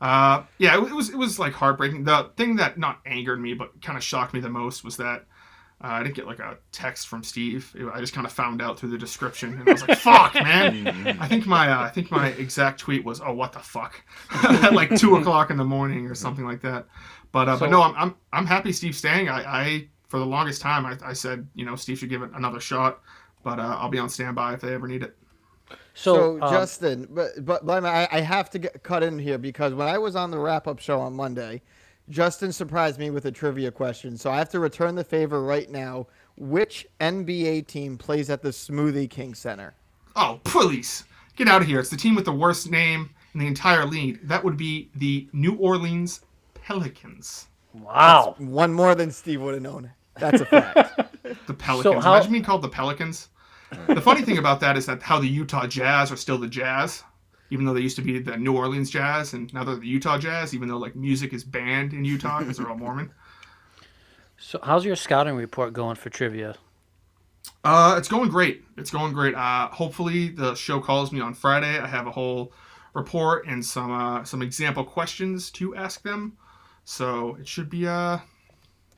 [0.00, 2.04] Uh, yeah, it, was it was like heartbreaking.
[2.04, 5.26] The thing that not angered me, but kind of shocked me the most was that
[5.82, 7.74] uh, I didn't get like a text from Steve.
[7.78, 10.34] It- I just kind of found out through the description, and I was like, "Fuck,
[10.34, 14.00] man!" I think my uh, I think my exact tweet was, "Oh, what the fuck,"
[14.32, 16.86] at like two o'clock in the morning or something like that.
[17.32, 19.28] But uh, So- but no, I'm, I'm I'm happy Steve's staying.
[19.28, 22.30] I, I for the longest time I, I said you know Steve should give it
[22.34, 23.00] another shot,
[23.42, 25.16] but uh, I'll be on standby if they ever need it.
[25.94, 29.38] So, So, um, Justin, but but, but I, I have to get cut in here
[29.38, 31.62] because when I was on the wrap up show on Monday,
[32.08, 34.16] Justin surprised me with a trivia question.
[34.16, 36.08] So I have to return the favor right now.
[36.36, 39.74] Which NBA team plays at the Smoothie King Center?
[40.16, 41.04] Oh, please
[41.36, 41.78] get out of here!
[41.78, 44.26] It's the team with the worst name in the entire league.
[44.26, 46.22] That would be the New Orleans
[46.54, 47.46] Pelicans.
[47.72, 48.34] wow.
[48.38, 49.92] One more than Steve would have known.
[50.18, 51.00] That's a fact.
[51.46, 52.02] The Pelicans.
[52.04, 53.28] how- Imagine being called the Pelicans.
[53.86, 57.04] The funny thing about that is that how the Utah Jazz are still the Jazz,
[57.50, 60.18] even though they used to be the New Orleans Jazz, and now they're the Utah
[60.18, 63.12] Jazz, even though like music is banned in Utah because they're all Mormon.
[64.38, 66.56] So, how's your scouting report going for trivia?
[67.62, 68.64] Uh, it's going great.
[68.76, 69.34] It's going great.
[69.34, 71.78] Uh, hopefully the show calls me on Friday.
[71.78, 72.52] I have a whole
[72.94, 76.36] report and some uh, some example questions to ask them.
[76.84, 78.18] So it should be uh,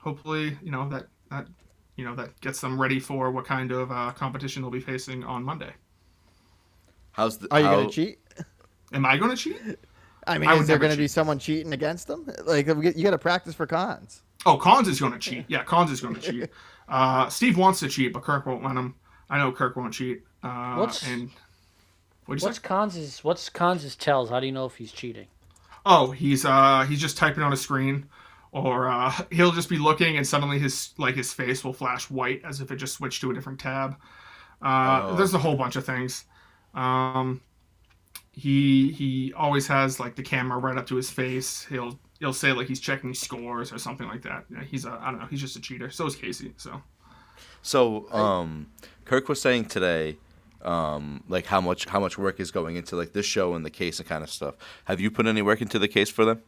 [0.03, 1.47] hopefully you know that that
[1.97, 5.25] you know that gets them ready for what kind of uh, competition they'll be facing
[5.25, 5.73] on Monday.
[7.13, 7.49] How's the?
[7.53, 8.19] Are you how, going to cheat?
[8.93, 9.61] Am I going to cheat?
[10.27, 12.31] I mean, I is there going to be someone cheating against them?
[12.45, 14.23] Like, you got to practice for cons.
[14.47, 15.45] Oh, Cons is going to cheat.
[15.49, 16.51] Yeah, Cons is going to cheat.
[16.89, 18.97] Uh, Steve wants to cheat, but Kirk won't let him.
[19.31, 20.25] I know Kirk won't cheat.
[20.43, 21.31] Uh, What's- and
[22.27, 22.63] what'd What's say?
[22.63, 24.29] Cons's What's Cons's tells?
[24.29, 25.29] How do you know if he's cheating?
[25.87, 28.07] Oh, he's uh he's just typing on a screen,
[28.53, 32.43] or uh, he'll just be looking and suddenly his like his face will flash white
[32.45, 33.97] as if it just switched to a different tab.
[34.61, 35.17] Uh, Oh.
[35.17, 36.25] There's a whole bunch of things.
[36.75, 37.41] Um,
[38.33, 41.65] he he always has like the camera right up to his face.
[41.65, 44.45] He'll he'll say like he's checking scores or something like that.
[44.51, 45.27] Yeah, he's a I don't know.
[45.27, 45.91] He's just a cheater.
[45.91, 46.53] So is Casey.
[46.57, 46.83] So.
[47.65, 48.69] So, um,
[49.05, 50.17] Kirk was saying today,
[50.63, 53.71] um, like how much how much work is going into like this show and the
[53.71, 54.55] case and kind of stuff.
[54.85, 56.43] Have you put any work into the case for them?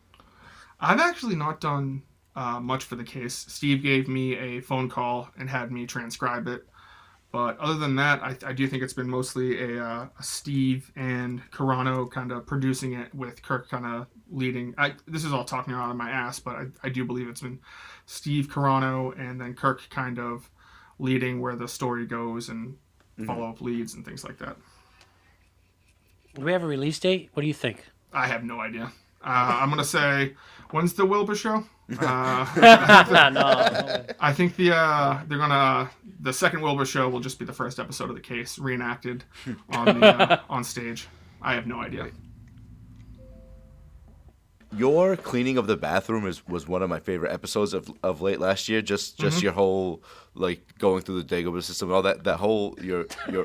[0.80, 2.02] I've actually not done
[2.36, 3.46] uh, much for the case.
[3.48, 6.66] Steve gave me a phone call and had me transcribe it.
[7.30, 10.92] But other than that, I, I do think it's been mostly a, uh, a Steve
[10.94, 14.72] and Carano kind of producing it with Kirk kind of leading.
[14.78, 17.40] I, this is all talking out of my ass, but I, I do believe it's
[17.40, 17.58] been
[18.06, 20.48] Steve Carano and then Kirk kind of
[21.00, 22.76] leading where the story goes and
[23.26, 24.56] follow up leads and things like that.
[26.34, 27.30] Do we have a release date?
[27.32, 27.84] What do you think?
[28.12, 28.92] I have no idea.
[29.24, 30.34] Uh, I'm gonna say,
[30.70, 31.64] when's the Wilbur show?
[32.00, 32.46] Uh,
[33.12, 34.04] no, no.
[34.20, 37.78] I think the uh, they're gonna the second Wilbur show will just be the first
[37.78, 39.24] episode of the case reenacted
[39.70, 41.08] on the, uh, on stage.
[41.42, 42.10] I have no idea.
[44.76, 48.40] Your cleaning of the bathroom is was one of my favorite episodes of, of late
[48.40, 48.82] last year.
[48.82, 49.44] Just just Mm-hmm.
[49.44, 50.02] your whole
[50.34, 53.44] like going through the Dagobah system, all that that whole your your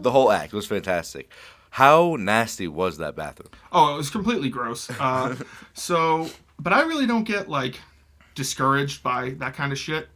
[0.00, 1.30] the whole act was fantastic.
[1.70, 3.50] How nasty was that bathroom?
[3.72, 4.90] Oh, it was completely gross.
[4.98, 5.36] Uh,
[5.74, 6.28] so,
[6.58, 7.80] but I really don't get like
[8.34, 10.08] discouraged by that kind of shit.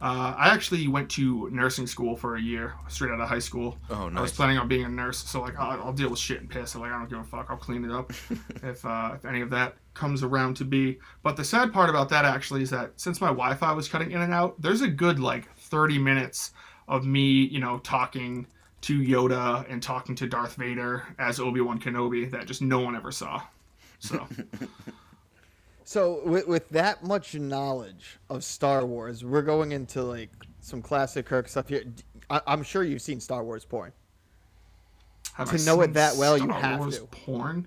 [0.00, 3.76] Uh, I actually went to nursing school for a year, straight out of high school.
[3.90, 4.18] Oh, nice.
[4.18, 6.48] I was planning on being a nurse, so like I'll, I'll deal with shit and
[6.48, 6.72] piss.
[6.72, 7.46] So like I don't give a fuck.
[7.50, 8.12] I'll clean it up
[8.62, 10.98] if uh, if any of that comes around to be.
[11.24, 14.20] But the sad part about that actually is that since my Wi-Fi was cutting in
[14.22, 16.52] and out, there's a good like 30 minutes
[16.86, 18.46] of me, you know, talking
[18.82, 22.94] to Yoda and talking to Darth Vader as Obi Wan Kenobi that just no one
[22.94, 23.42] ever saw.
[23.98, 24.26] So
[25.88, 30.28] So with, with that much knowledge of Star Wars, we're going into like
[30.60, 31.82] some classic Kirk stuff here.
[32.28, 33.92] I, am sure you've seen Star Wars porn.
[35.32, 37.06] Have To I know it that well, you have Wars to.
[37.06, 37.66] Porn.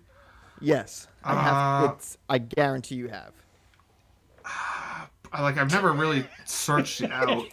[0.59, 1.53] Yes, I have.
[1.89, 3.33] Uh, it's, I guarantee you have.
[4.45, 7.47] I like I've never really searched it out,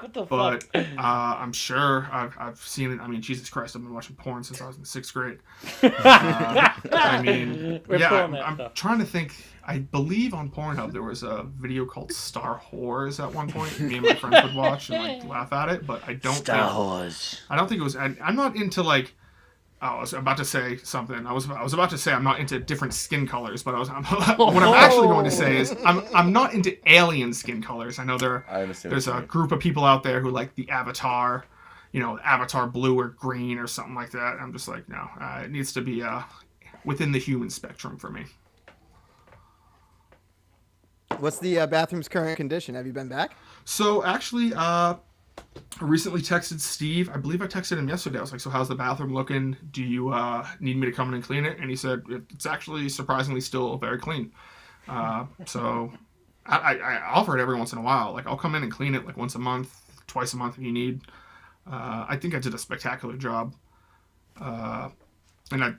[0.00, 0.86] What the but fuck?
[0.98, 3.00] uh, I'm sure I've, I've seen it.
[3.00, 5.38] I mean, Jesus Christ, I've been watching porn since I was in sixth grade.
[5.82, 9.34] Uh, I mean, We're yeah, I'm, I'm trying to think.
[9.66, 13.80] I believe on Pornhub there was a video called Star Whores at one point.
[13.80, 16.74] Me and my friends would watch and like laugh at it, but I don't think
[16.76, 17.40] Wars.
[17.48, 17.96] I don't think it was.
[17.96, 19.14] I, I'm not into like.
[19.84, 21.26] Oh, I was about to say something.
[21.26, 23.78] I was I was about to say I'm not into different skin colors, but I
[23.78, 24.04] was I'm,
[24.38, 27.98] what I'm actually going to say is I'm I'm not into alien skin colors.
[27.98, 28.92] I know there I understand.
[28.92, 29.26] there's a mean.
[29.26, 31.44] group of people out there who like the Avatar,
[31.92, 34.38] you know, Avatar blue or green or something like that.
[34.40, 36.22] I'm just like no, uh, it needs to be uh
[36.84, 38.24] within the human spectrum for me.
[41.18, 42.74] What's the uh, bathroom's current condition?
[42.74, 43.32] Have you been back?
[43.64, 44.96] So actually, uh,
[45.80, 47.10] I recently texted Steve.
[47.12, 48.18] I believe I texted him yesterday.
[48.18, 49.56] I was like, "So how's the bathroom looking?
[49.72, 52.46] Do you uh, need me to come in and clean it?" And he said, "It's
[52.46, 54.32] actually surprisingly still very clean."
[54.86, 55.92] Uh, so
[56.46, 58.12] I, I, I offer it every once in a while.
[58.12, 59.74] Like I'll come in and clean it like once a month,
[60.06, 61.00] twice a month if you need.
[61.66, 63.54] Uh, I think I did a spectacular job,
[64.40, 64.90] uh,
[65.50, 65.74] and I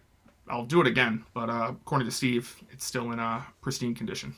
[0.50, 1.24] I'll do it again.
[1.34, 4.36] But uh, according to Steve, it's still in a pristine condition.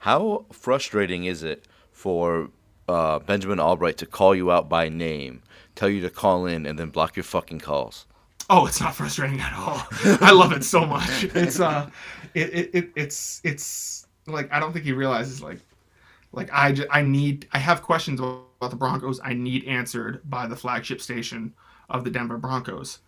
[0.00, 2.50] How frustrating is it for
[2.90, 5.42] uh, Benjamin Allbright to call you out by name,
[5.74, 8.06] tell you to call in, and then block your fucking calls?
[8.48, 9.86] Oh, it's not frustrating at all.
[10.20, 11.24] I love it so much.
[11.24, 11.88] It's uh,
[12.34, 15.60] it, it, it it's it's like I don't think he realizes like,
[16.32, 19.20] like I just, I need I have questions about the Broncos.
[19.22, 21.54] I need answered by the flagship station
[21.88, 22.98] of the Denver Broncos,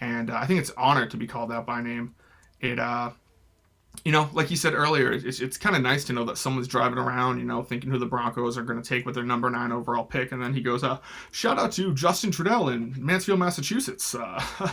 [0.00, 2.14] and uh, I think it's an honor to be called out by name.
[2.60, 3.12] It uh,
[4.04, 6.68] you know, like you said earlier, it's, it's kind of nice to know that someone's
[6.68, 9.50] driving around, you know, thinking who the Broncos are going to take with their number
[9.50, 10.98] nine overall pick, and then he goes, uh,
[11.32, 14.40] "Shout out to Justin Trudell in Mansfield, Massachusetts." Uh,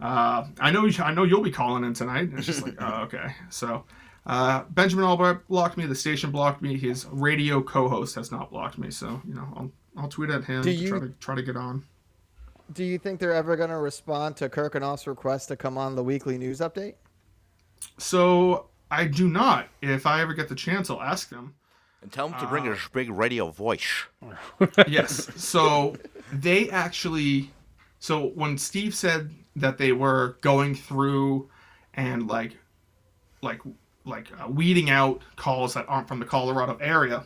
[0.00, 2.28] uh, I know, I know you'll be calling in tonight.
[2.30, 3.34] And it's just like, oh, okay.
[3.50, 3.84] So,
[4.26, 5.86] uh, Benjamin Allbright blocked me.
[5.86, 6.78] The station blocked me.
[6.78, 8.90] His radio co-host has not blocked me.
[8.90, 11.42] So, you know, I'll, I'll tweet at him Do to you- try to try to
[11.42, 11.84] get on.
[12.72, 15.76] Do you think they're ever going to respond to Kirk and Off's request to come
[15.76, 16.94] on the weekly news update?
[17.98, 19.68] So I do not.
[19.82, 21.54] If I ever get the chance, I'll ask them.
[22.02, 24.04] And tell them to bring his big radio voice.
[24.86, 25.28] yes.
[25.42, 25.96] So
[26.32, 27.50] they actually.
[27.98, 31.48] So when Steve said that they were going through
[31.94, 32.58] and like,
[33.40, 33.60] like,
[34.04, 37.24] like uh, weeding out calls that aren't from the Colorado area,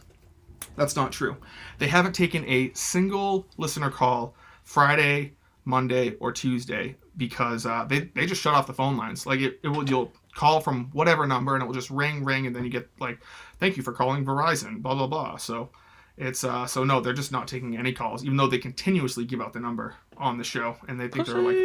[0.76, 1.36] that's not true.
[1.78, 5.32] They haven't taken a single listener call Friday,
[5.64, 9.26] Monday, or Tuesday because uh, they they just shut off the phone lines.
[9.26, 12.46] Like it, it will you'll call from whatever number and it will just ring ring
[12.46, 13.18] and then you get like
[13.58, 15.36] thank you for calling Verizon blah blah blah.
[15.36, 15.70] So
[16.16, 19.40] it's uh so no they're just not taking any calls even though they continuously give
[19.40, 21.62] out the number on the show and they think they're like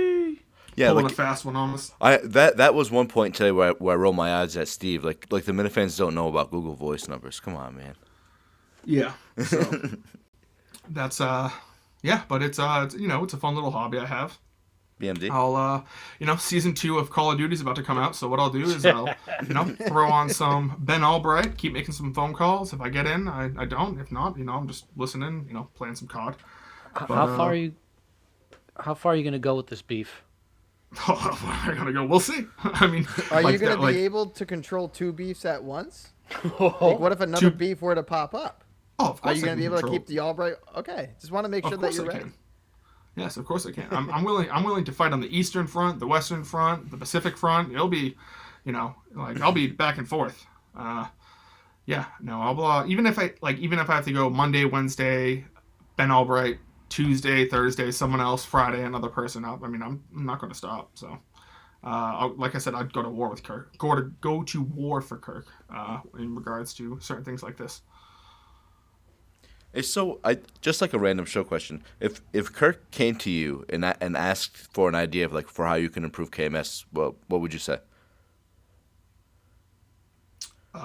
[0.76, 1.94] Yeah, pulling like a fast one on us.
[2.02, 4.68] I that that was one point today where I, where I rolled my eyes at
[4.68, 5.04] Steve.
[5.04, 7.40] Like like the Minifans don't know about Google Voice numbers.
[7.40, 7.96] Come on, man.
[8.86, 9.14] Yeah.
[9.40, 9.82] So
[10.90, 11.52] that's uh
[12.02, 14.38] yeah, but it's uh it's, you know it's a fun little hobby I have.
[15.04, 15.30] BMD.
[15.30, 15.82] I'll uh
[16.20, 18.40] you know season two of Call of Duty is about to come out, so what
[18.40, 19.10] I'll do is I'll
[19.48, 22.74] you know throw on some Ben Allbright, keep making some phone calls.
[22.74, 24.00] If I get in, I, I don't.
[24.00, 26.36] If not, you know I'm just listening, you know playing some COD.
[26.94, 27.74] How uh, far are you?
[28.80, 30.24] How far are you gonna go with this beef?
[31.08, 32.06] Oh, I gotta go.
[32.06, 32.46] We'll see.
[32.64, 35.44] I mean, Are like you going that, to like, be able to control two beefs
[35.44, 36.12] at once?
[36.60, 38.64] Like, what if another Two- beef were to pop up?
[39.00, 40.56] Oh, of Are you going to be able to keep the Allbright?
[40.78, 42.20] Okay, just want to make sure Of that you're I ready.
[42.20, 42.34] can.
[43.16, 43.88] Yes, of course I can.
[43.92, 44.50] I'm, I'm willing.
[44.52, 47.72] I'm willing to fight on the Eastern Front, the Western Front, the Pacific Front.
[47.72, 48.16] It'll be,
[48.66, 50.46] you know, like I'll be back and forth.
[50.76, 51.08] Uh,
[51.86, 54.66] yeah, no, I'll uh, even if I like even if I have to go Monday,
[54.66, 55.46] Wednesday,
[55.96, 56.58] Ben Allbright,
[56.90, 59.46] Tuesday, Thursday, someone else, Friday, another person.
[59.46, 60.92] I'll, I mean, I'm, I'm not going to stop.
[60.96, 61.18] So,
[61.84, 63.78] uh, like I said, I'd go to war with Kirk.
[63.78, 67.82] Go to go to war for Kirk uh, in regards to certain things like this.
[69.74, 71.84] It's so I just like a random show question.
[72.00, 75.66] If if Kirk came to you and and asked for an idea of like for
[75.66, 77.80] how you can improve KMS, what what would you say?
[80.76, 80.80] Uh,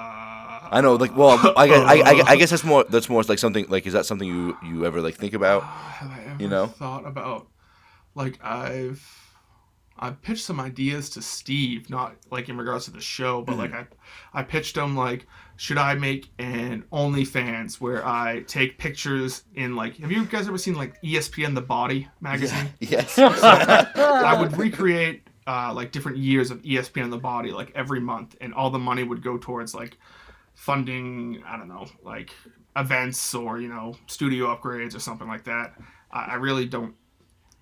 [0.70, 3.38] I know, like, well, I guess, I, I, I guess that's more that's more like
[3.38, 5.62] something like is that something you you ever like think about?
[5.98, 6.66] have I ever You know?
[6.66, 7.46] thought about
[8.14, 9.02] like I've
[9.98, 13.72] I've pitched some ideas to Steve, not like in regards to the show, but like
[13.72, 13.86] I
[14.32, 15.26] I pitched him like
[15.56, 20.58] should I make an OnlyFans where I take pictures in like have you guys ever
[20.58, 22.70] seen like ESPN The Body magazine?
[22.80, 23.18] Yes.
[23.18, 28.52] I would recreate uh, like different years of ESPN the Body like every month, and
[28.52, 29.96] all the money would go towards like
[30.54, 31.42] funding.
[31.46, 32.30] I don't know, like
[32.76, 35.74] events or you know studio upgrades or something like that.
[36.12, 36.94] I, I really don't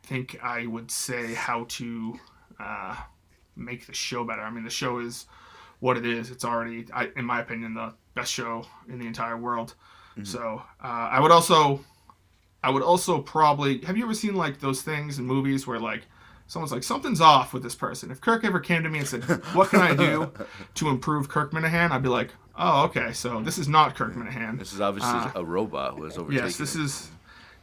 [0.07, 2.19] think I would say how to
[2.61, 2.97] uh,
[3.57, 4.43] make the show better.
[4.43, 5.27] I mean, the show is
[5.81, 6.31] what it is.
[6.31, 9.75] It's already, I, in my opinion, the best show in the entire world.
[10.23, 11.85] So uh, I would also,
[12.65, 13.83] I would also probably.
[13.85, 16.05] Have you ever seen like those things in movies where like
[16.47, 18.11] someone's like something's off with this person?
[18.11, 20.33] If Kirk ever came to me and said, "What can I do
[20.77, 23.13] to improve Kirk Minihane?" I'd be like, "Oh, okay.
[23.13, 24.59] So this is not Kirk Minihane.
[24.59, 26.47] This is obviously Uh, a robot who has overtaken.
[26.47, 26.87] Yes, this him.
[26.87, 27.11] is.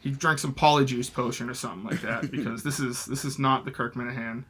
[0.03, 3.63] He drank some polyjuice potion or something like that because this is this is not
[3.63, 4.43] the Kirk Minihane.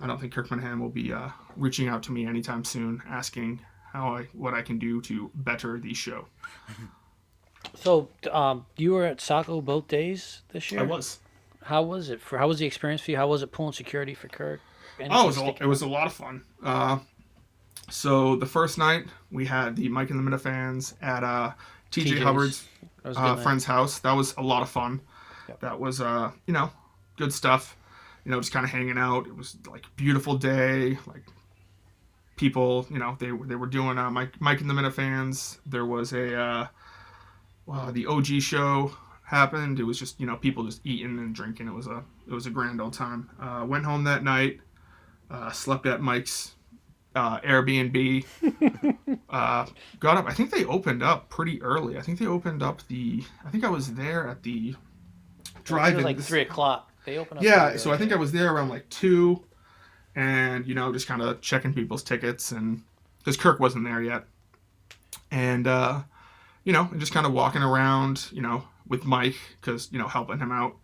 [0.00, 3.60] I don't think Kirk Minihane will be uh, reaching out to me anytime soon, asking
[3.92, 6.26] how I what I can do to better the show.
[7.74, 10.82] So, um, you were at Saco both days this year.
[10.82, 11.18] I was.
[11.64, 12.38] How was it for?
[12.38, 13.16] How was the experience for you?
[13.16, 14.60] How was it pulling security for Kirk?
[15.10, 16.44] Oh, it was, a, it was a lot of fun.
[16.62, 16.98] Uh,
[17.90, 21.52] so the first night we had the Mike and the Minifans at uh,
[21.94, 22.66] TJ Hubbard's
[23.02, 23.98] That was a good uh, friend's house.
[24.00, 25.00] That was a lot of fun.
[25.60, 26.70] That was uh, you know,
[27.16, 27.76] good stuff.
[28.24, 29.26] You know, just kind of hanging out.
[29.26, 30.98] It was like beautiful day.
[31.06, 31.24] Like
[32.36, 35.58] people, you know, they they were doing uh, Mike Mike and the Minifans.
[35.66, 36.66] There was a uh,
[37.66, 38.92] well, the OG show
[39.24, 39.80] happened.
[39.80, 41.68] It was just you know people just eating and drinking.
[41.68, 43.30] It was a it was a grand old time.
[43.40, 44.60] Uh, went home that night.
[45.30, 46.54] Uh, slept at Mike's
[47.14, 48.24] uh, Airbnb.
[49.34, 49.66] uh,
[49.98, 50.26] got up.
[50.26, 51.98] I think they opened up pretty early.
[51.98, 53.24] I think they opened up the.
[53.44, 54.76] I think I was there at the
[55.64, 56.04] drive-in.
[56.04, 56.90] like This- three o'clock.
[57.04, 57.44] They opened up.
[57.44, 59.42] yeah, so I think I was there around like two,
[60.14, 62.82] and you know just kind of checking people's tickets and
[63.18, 64.24] because Kirk wasn't there yet,
[65.30, 66.02] and uh,
[66.64, 70.08] you know and just kind of walking around, you know, with Mike because you know
[70.08, 70.76] helping him out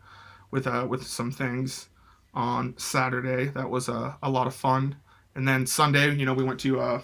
[0.51, 1.89] with uh with some things
[2.35, 3.47] on Saturday.
[3.47, 4.97] That was uh, a lot of fun,
[5.35, 7.01] and then Sunday, you know, we went to uh,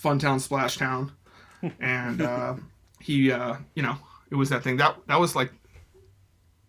[0.00, 1.12] Funtown Splash Town,
[1.80, 2.54] and uh,
[3.00, 3.96] he uh, you know
[4.30, 5.52] it was that thing that that was like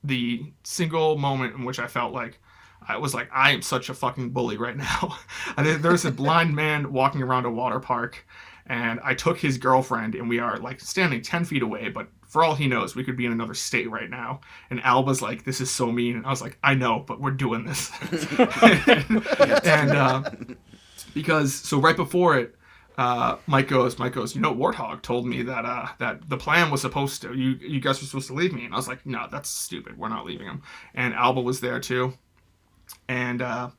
[0.03, 2.39] the single moment in which I felt like
[2.87, 5.17] I was like, I am such a fucking bully right now.
[5.57, 8.25] and there's a blind man walking around a water park,
[8.65, 12.43] and I took his girlfriend, and we are like standing 10 feet away, but for
[12.43, 14.41] all he knows, we could be in another state right now.
[14.69, 16.15] And Alba's like, This is so mean.
[16.15, 17.91] And I was like, I know, but we're doing this.
[19.65, 20.29] and uh,
[21.13, 22.55] because, so right before it,
[22.99, 26.69] uh, Mike goes, Mike goes, you know, Warthog told me that uh, that the plan
[26.69, 29.05] was supposed to, you you guys were supposed to leave me, and I was like,
[29.05, 29.97] no, that's stupid.
[29.97, 30.61] We're not leaving him.
[30.93, 32.13] And Alba was there too,
[33.07, 33.69] and uh,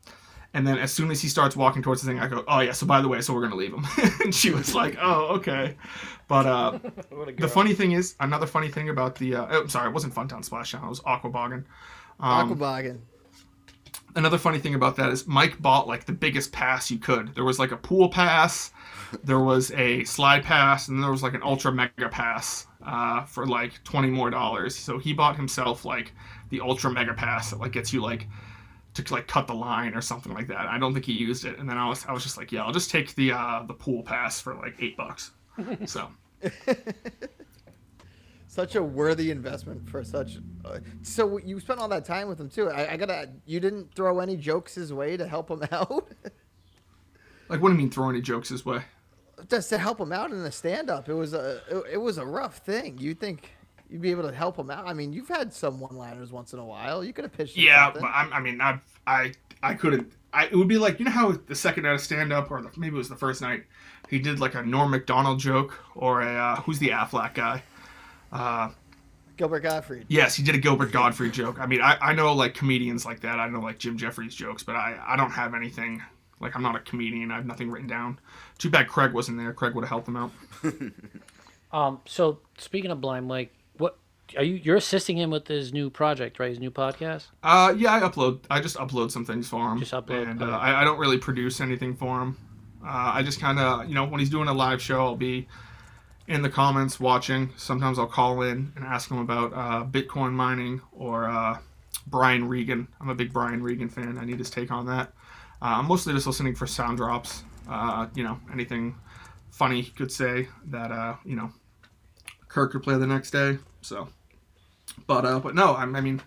[0.55, 2.73] and then as soon as he starts walking towards the thing, I go, oh yeah,
[2.73, 3.85] so by the way, so we're gonna leave him.
[4.25, 5.77] and she was like, oh okay,
[6.27, 6.79] but uh,
[7.37, 10.49] the funny thing is, another funny thing about the, uh, oh, sorry, it wasn't Funtown
[10.49, 11.65] Splashdown, it was Aquaboggan.
[12.21, 13.01] Um, Aquaboggan.
[14.17, 17.35] another funny thing about that is Mike bought like the biggest pass you could.
[17.35, 18.71] There was like a pool pass,
[19.25, 23.47] there was a slide pass, and there was like an ultra mega pass uh, for
[23.47, 24.77] like twenty more dollars.
[24.77, 26.13] So he bought himself like
[26.51, 28.27] the ultra mega pass that like gets you like
[28.95, 30.67] to like cut the line or something like that.
[30.67, 32.65] I don't think he used it, and then I was I was just like, yeah,
[32.65, 35.33] I'll just take the uh, the pool pass for like eight bucks.
[35.87, 36.09] so
[38.51, 40.39] Such a worthy investment for such.
[40.65, 42.69] Uh, so you spent all that time with him too.
[42.69, 43.31] I, I gotta.
[43.47, 46.09] You didn't throw any jokes his way to help him out.
[47.49, 48.83] like, what do you mean throw any jokes his way?
[49.49, 51.09] Just to help him out in the stand-up.
[51.09, 51.61] It was a.
[51.71, 52.99] It, it was a rough thing.
[52.99, 53.51] You think
[53.89, 54.87] you'd be able to help him out?
[54.87, 57.05] I mean, you've had some one-liners once in a while.
[57.05, 57.57] You could have pitched.
[57.57, 59.33] Yeah, but I, I mean, I, I,
[59.63, 60.13] I couldn't.
[60.33, 62.63] I, it would be like you know how the second night of stand up, or
[62.63, 63.65] the, maybe it was the first night,
[64.09, 67.63] he did like a Norm Macdonald joke, or a uh, who's the Aflac guy?
[68.33, 68.71] Uh,
[69.37, 70.05] Gilbert Gottfried.
[70.09, 71.59] yes, he did a Gilbert Gottfried joke.
[71.59, 73.41] I mean, I, I know like comedians like that.
[73.41, 76.03] I know like Jim Jefferies jokes, but I, I don't have anything.
[76.41, 77.31] Like I'm not a comedian.
[77.31, 78.19] I have nothing written down.
[78.59, 79.53] Too bad Craig wasn't there.
[79.53, 80.33] Craig would have helped him out.
[81.73, 82.01] Um.
[82.05, 83.97] So speaking of blind Mike, what
[84.37, 84.57] are you?
[84.57, 86.51] You're assisting him with his new project, right?
[86.51, 87.27] His new podcast.
[87.43, 88.41] Uh, yeah, I upload.
[88.51, 89.79] I just upload some things for him.
[89.79, 90.47] Just upload, and uh.
[90.47, 92.37] I, I don't really produce anything for him.
[92.85, 95.47] Uh, I just kind of, you know, when he's doing a live show, I'll be
[96.27, 97.53] in the comments watching.
[97.57, 101.59] Sometimes I'll call in and ask him about uh, Bitcoin mining or uh,
[102.07, 102.89] Brian Regan.
[103.01, 104.17] I'm a big Brian Regan fan.
[104.19, 105.13] I need his take on that.
[105.63, 107.45] Uh, I'm mostly just listening for sound drops.
[107.69, 108.97] Uh, you know, anything
[109.51, 111.53] funny he could say that uh, you know
[112.49, 113.59] Kirk could play the next day.
[113.83, 114.09] So,
[115.07, 116.21] but uh, but no, I'm, I mean,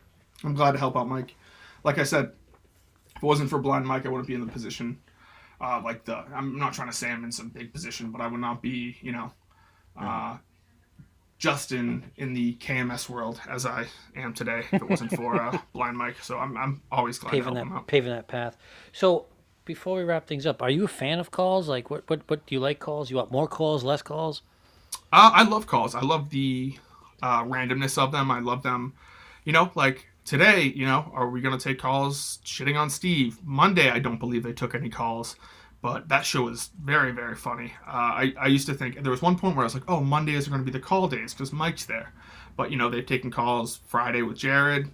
[0.44, 1.36] I'm glad to help out Mike.
[1.84, 2.32] Like I said,
[3.16, 5.00] if it wasn't for blind Mike, I wouldn't be in the position.
[5.60, 8.28] Uh, like the, I'm not trying to say I'm in some big position, but I
[8.28, 9.32] would not be, you know,
[10.00, 10.38] uh,
[11.44, 13.86] Justin in the KMS world as I
[14.16, 14.60] am today.
[14.72, 17.68] If it wasn't for uh, Blind Mike, so I'm I'm always glad to paving that
[17.68, 17.86] out.
[17.86, 18.56] paving that path.
[18.94, 19.26] So
[19.66, 21.68] before we wrap things up, are you a fan of calls?
[21.68, 23.12] Like, what what what do you like calls?
[23.12, 24.42] You want more calls, less calls?
[25.12, 25.96] Uh, I love calls.
[25.96, 26.78] I love the
[27.22, 28.32] uh, randomness of them.
[28.32, 28.94] I love them.
[29.44, 33.40] You know, like today, you know, are we going to take calls shitting on Steve?
[33.44, 35.36] Monday, I don't believe they took any calls,
[35.84, 37.74] but that show was very, very funny.
[37.86, 40.00] Uh, I, I used to think, there was one point where I was like, oh,
[40.00, 42.14] Mondays are going to be the call days because Mike's there.
[42.56, 44.90] But, you know, they've taken calls Friday with Jared.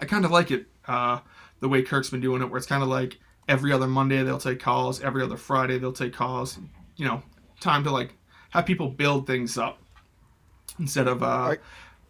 [0.00, 1.20] I kind of like it uh,
[1.60, 4.38] the way Kirk's been doing it, where it's kind of like every other Monday they'll
[4.38, 6.58] take calls, every other Friday they'll take calls.
[6.96, 7.22] You know,
[7.60, 8.16] time to like
[8.50, 9.78] have people build things up
[10.78, 11.56] instead of uh,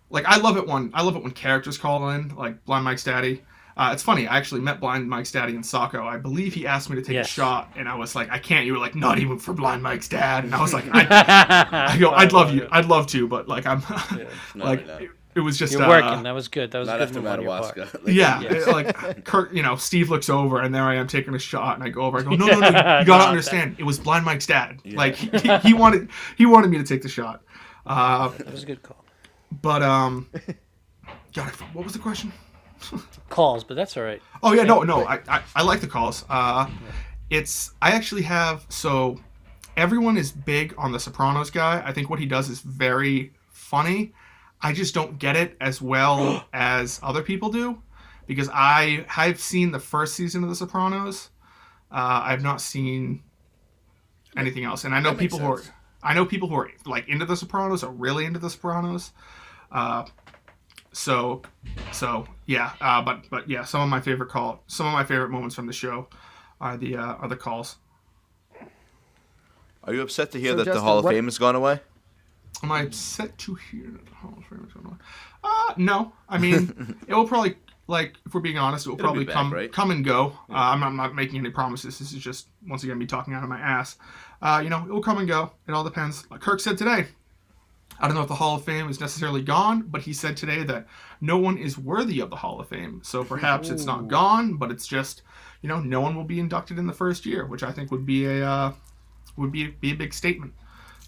[0.08, 3.02] like I love it when I love it when characters call in, like Blind Mike's
[3.02, 3.42] daddy.
[3.78, 4.26] Uh, it's funny.
[4.26, 6.04] I actually met Blind Mike's daddy in Saco.
[6.04, 7.26] I believe he asked me to take Yes.
[7.28, 9.82] a shot, and I was like, "I can't." You were like, "Not even for Blind
[9.84, 12.66] Mike's dad," and I was like, I, I go, "I'd love you.
[12.72, 13.80] I'd love to, but like I'm
[14.56, 14.94] like no.
[14.96, 16.24] it, it was just You're uh, working.
[16.24, 16.72] That was good.
[16.72, 17.38] That was Not good after move on.
[17.38, 17.88] Madawaska.
[18.02, 21.32] Like, yeah, it- like Kurt, you know, Steve looks over, and there I am taking
[21.36, 22.18] a shot, and I go over.
[22.18, 24.80] I go, no, no, no, you gotta Not understand, it was Blind Mike's dad.
[24.84, 27.42] Like he, he wanted, he wanted me to take the shot.
[27.86, 29.04] Uh, That was a good call.
[29.62, 30.28] but um,
[31.32, 32.32] God, what was the question?
[33.28, 34.22] Calls, but that's all right.
[34.42, 36.24] Oh yeah, no, no, I, I, I like the calls.
[36.28, 36.68] Uh,
[37.30, 39.20] it's I actually have so
[39.76, 41.82] everyone is big on the Sopranos guy.
[41.84, 44.12] I think what he does is very funny.
[44.60, 47.82] I just don't get it as well as other people do
[48.26, 51.30] because I I've seen the first season of the Sopranos.
[51.90, 53.22] Uh, I've not seen
[54.36, 55.62] anything else, and I know people who are.
[56.02, 59.12] I know people who are like into the Sopranos are really into the Sopranos.
[59.72, 60.04] Uh,
[60.98, 61.42] so
[61.92, 65.30] so yeah, uh, but but yeah, some of my favorite call, some of my favorite
[65.30, 66.08] moments from the show
[66.60, 67.76] are the uh, are the calls.
[69.84, 71.80] Are you upset to hear So, that the Hall of what- Fame has gone away?
[72.62, 74.98] Am I upset to hear that the Hall of Fame is going on?
[75.44, 76.12] Uh, no.
[76.28, 77.54] I mean, it will probably
[77.86, 79.72] like if we're being honest, it will It'll probably back, come right?
[79.72, 80.32] come and go.
[80.50, 81.98] Uh, I'm, not, I'm not making any promises.
[82.00, 83.96] This is just once again me talking out of my ass.
[84.42, 85.52] Uh, you know, it will come and go.
[85.68, 86.28] It all depends.
[86.30, 87.06] Like Kirk said today.
[88.00, 90.62] I don't know if the Hall of Fame is necessarily gone, but he said today
[90.64, 90.86] that
[91.20, 93.00] no one is worthy of the Hall of Fame.
[93.02, 95.22] So perhaps it's not gone, but it's just,
[95.62, 98.06] you know, no one will be inducted in the first year, which I think would
[98.06, 98.72] be a uh,
[99.36, 100.54] would be be a big statement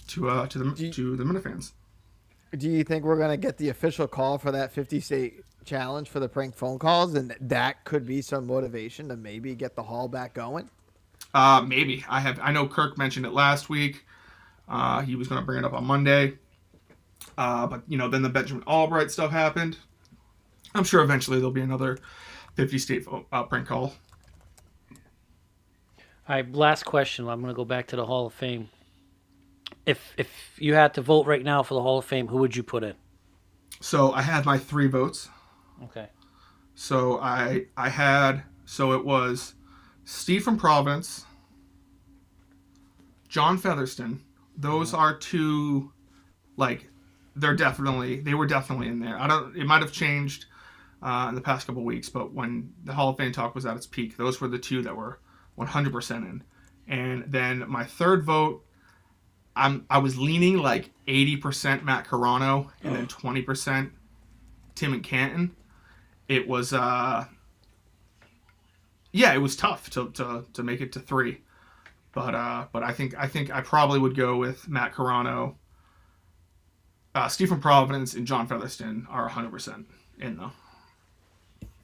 [0.08, 1.72] to uh, to the you- to the Minifans.
[2.56, 6.18] Do you think we're gonna get the official call for that 50 state challenge for
[6.18, 10.08] the prank phone calls, and that could be some motivation to maybe get the hall
[10.08, 10.68] back going?
[11.32, 12.40] Uh, maybe I have.
[12.42, 14.04] I know Kirk mentioned it last week.
[14.68, 16.38] Uh, he was going to bring it up on Monday.
[17.38, 19.76] Uh, but you know, then the Benjamin Allbright stuff happened.
[20.74, 21.98] I'm sure eventually there'll be another
[22.54, 23.94] 50 state uh, prank call.
[26.28, 27.28] All right, last question.
[27.28, 28.68] I'm going to go back to the Hall of Fame.
[29.86, 32.54] If if you had to vote right now for the Hall of Fame, who would
[32.54, 32.94] you put in?
[33.80, 35.28] So I had my three votes.
[35.84, 36.08] Okay.
[36.74, 39.54] So I I had so it was
[40.04, 41.24] Steve from Providence,
[43.28, 44.22] John Featherston.
[44.56, 45.92] Those are two
[46.56, 46.89] like
[47.40, 49.18] they're definitely they were definitely in there.
[49.18, 50.46] I don't it might have changed
[51.02, 53.76] uh, in the past couple weeks, but when the Hall of Fame talk was at
[53.76, 55.18] its peak, those were the two that were
[55.58, 56.42] 100% in.
[56.86, 58.64] And then my third vote
[59.56, 63.90] I'm I was leaning like 80% Matt Carano and then 20%
[64.74, 65.56] Tim and Canton
[66.30, 67.24] it was uh
[69.10, 71.40] yeah it was tough to, to, to make it to three
[72.14, 75.56] but uh but i think i think i probably would go with matt carano
[77.14, 79.84] uh stephen providence and john featherston are 100%
[80.20, 80.52] in though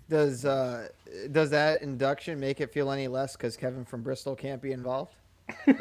[0.09, 0.89] Does uh,
[1.33, 5.15] does that induction make it feel any less because Kevin from Bristol can't be involved?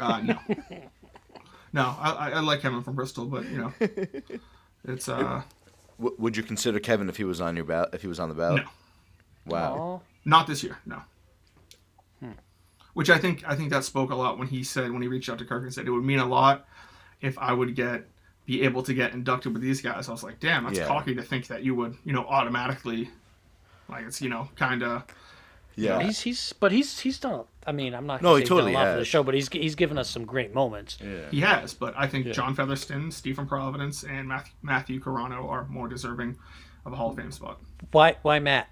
[0.00, 0.38] uh no
[1.72, 3.72] no I, I I like kevin from bristol but you know
[4.84, 5.42] it's uh
[5.98, 7.88] W- would you consider Kevin if he was on your ballot?
[7.94, 8.64] If he was on the ballot?
[8.64, 8.70] No.
[9.46, 9.74] Wow.
[9.74, 11.00] Oh, Not this year, no.
[12.92, 15.30] Which I think I think that spoke a lot when he said when he reached
[15.30, 16.66] out to Kirk and said it would mean a lot
[17.22, 18.04] if I would get
[18.46, 20.08] be able to get inducted with these guys.
[20.08, 20.86] I was like, damn, that's Yeah.
[20.86, 23.10] cocky to think that you would you know automatically
[23.88, 25.04] like it's you know kind of
[25.74, 26.00] Yeah.
[26.00, 27.44] he's he's but he's he's done.
[27.66, 28.22] I mean, I'm not.
[28.22, 29.74] No, Gonna he say he's done totally a lot for the show, but he's he's
[29.74, 30.98] given us some great moments.
[31.02, 31.28] yeah.
[31.30, 31.74] he has.
[31.74, 32.32] But I think Yeah.
[32.32, 36.36] John Featherston, Stephen Providence, and Matthew, Matthew Carano are more deserving
[36.84, 37.58] of a Hall of Fame spot.
[37.90, 38.68] Why why Matt?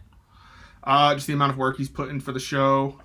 [0.84, 3.00] Uh, just the amount of work he's put in for the show.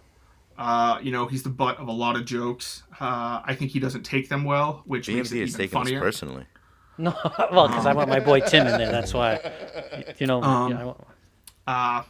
[0.57, 2.83] Uh, you know, he's the butt of a lot of jokes.
[2.99, 5.63] Uh, I think he doesn't take them well, which makes it BMT even is taking
[5.63, 5.99] this funnier.
[6.01, 6.45] personally.
[6.99, 7.15] No,
[7.51, 8.91] well, because I want my boy Tim in there.
[8.91, 9.39] That's why.
[10.17, 10.43] You know.
[10.43, 11.07] Um, yeah, I want-
[11.67, 12.03] Uh,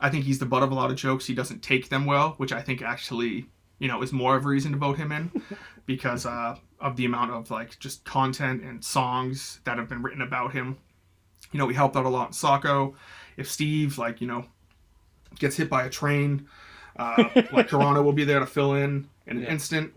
[0.00, 1.26] I think he's the butt of a lot of jokes.
[1.26, 3.46] He doesn't take them well, which I think actually,
[3.78, 5.30] you know, is more of a reason to vote him in
[5.86, 10.22] because uh, of the amount of like just content and songs that have been written
[10.22, 10.78] about him.
[11.52, 12.94] You know, we helped out a lot in Saco.
[13.36, 14.44] If Steve, like, you know,
[15.38, 16.46] gets hit by a train,
[16.96, 19.92] uh, like Corona will be there to fill in in an instant.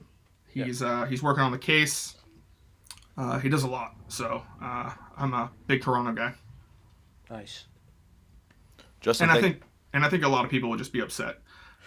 [0.48, 2.16] He's uh, he's working on the case.
[3.18, 6.34] Uh, he does a lot, so uh, I'm a big Corona guy,
[7.30, 7.66] Nice.
[9.02, 9.62] Justin, and I think
[9.94, 11.38] and I think a lot of people would just be upset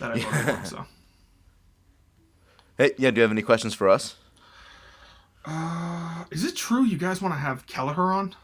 [0.00, 0.60] that I voted for him.
[0.64, 0.86] So
[2.78, 3.10] Hey, yeah.
[3.10, 4.16] Do you have any questions for us?
[6.30, 8.34] is it true you guys want to have Kelleher on?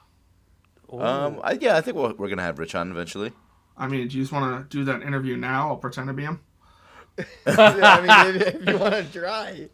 [0.92, 3.32] Um, I, yeah, I think we're, we're gonna have Rich on eventually.
[3.76, 5.68] I mean, do you just want to do that interview now?
[5.68, 6.40] I'll pretend to be him.
[7.18, 8.00] yeah, I
[8.32, 9.68] mean, if, if you want to try,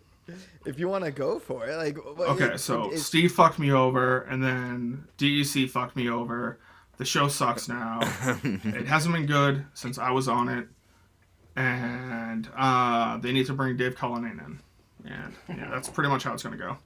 [0.66, 3.59] if you want to go for it, like what- Okay, it- so it's- Steve fucked
[3.59, 6.59] me over, and then DEC fucked me over.
[6.99, 8.01] The show sucks now.
[8.45, 10.68] it hasn't been good since I was on it,
[11.57, 14.39] and uh, they need to bring Dave Cullinane
[15.05, 16.76] in, and yeah, that's pretty much how it's gonna go.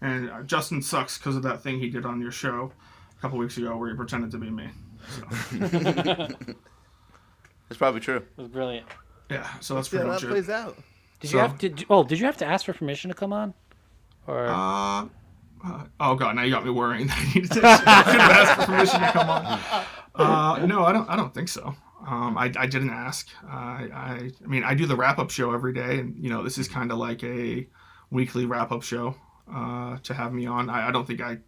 [0.00, 2.70] And uh, Justin sucks because of that thing he did on your show
[3.16, 4.68] a couple weeks ago where he pretended to be me.
[7.68, 8.16] That's probably true.
[8.18, 8.86] It was brilliant.
[9.30, 10.30] Yeah, so that's see pretty how much that it.
[10.30, 10.76] plays out.
[11.20, 11.74] Did So- you have to?
[11.90, 13.54] Oh, did you have to ask for permission to come on?
[14.26, 15.06] Or Uh,
[15.64, 18.30] uh, oh god, now you got me worrying that I needed to I could have
[18.30, 19.60] asked for permission to come on.
[20.14, 21.08] Uh, no, I don't.
[21.08, 21.74] I don't think so.
[22.06, 23.28] Um, I, I didn't ask.
[23.44, 26.28] Uh, I, I I mean, I do the wrap up show every day, and you
[26.30, 27.66] know, this is kind of like a
[28.10, 29.16] weekly wrap up show.
[29.52, 31.38] Uh, to have me on, I, I don't think I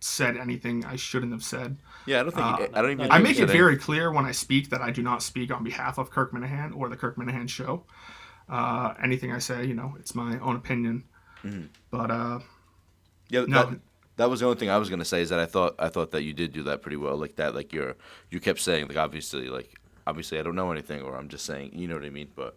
[0.00, 1.76] said anything I shouldn't have said.
[2.06, 2.76] Yeah, I don't think.
[2.76, 3.10] I don't even.
[3.10, 5.98] I make it very clear when I speak that I do not speak on behalf
[5.98, 7.84] of Kirk Minihane or the Kirk Minihane show.
[8.48, 11.04] Uh, anything I say, you know, it's my own opinion.
[11.90, 12.40] But uh,
[13.28, 13.64] Yeah, No.
[13.70, 13.80] that,
[14.16, 16.10] that was the only thing I was gonna say is that I thought I thought
[16.12, 17.96] that you did do that pretty well, like that, like you're
[18.30, 19.74] you kept saying like obviously like
[20.06, 22.56] obviously I don't know anything or I'm just saying you know what I mean, but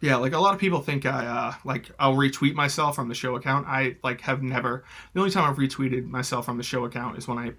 [0.00, 3.14] Yeah, like a lot of people think I uh like I'll retweet myself from the
[3.14, 3.66] show account.
[3.66, 4.84] I like have never
[5.14, 7.52] the only time I've retweeted myself from the show account is when I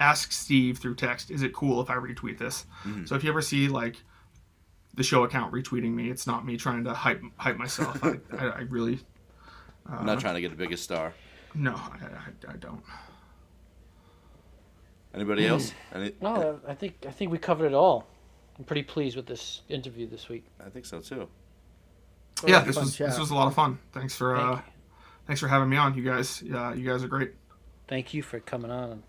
[0.00, 2.66] ask Steve through text, is it cool if I retweet this?
[3.04, 3.96] So if you ever see like
[4.94, 8.02] the show account retweeting me, it's not me trying to hype hype myself.
[8.02, 9.00] I, I, I really
[9.86, 11.14] I'm not uh, trying to get the biggest star.
[11.54, 12.06] no, I,
[12.48, 12.82] I, I don't.
[15.14, 15.72] Anybody else?
[15.92, 15.98] Hmm.
[15.98, 18.06] Any, no, eh, I think I think we covered it all.
[18.58, 20.44] I'm pretty pleased with this interview this week.
[20.64, 21.28] I think so too.
[22.46, 23.10] yeah, this was chat.
[23.10, 23.78] this was a lot of fun.
[23.92, 24.62] Thanks for Thank uh
[25.26, 26.42] thanks for having me on, you guys.
[26.42, 27.32] Yeah, you guys are great.
[27.88, 29.02] Thank you for coming on.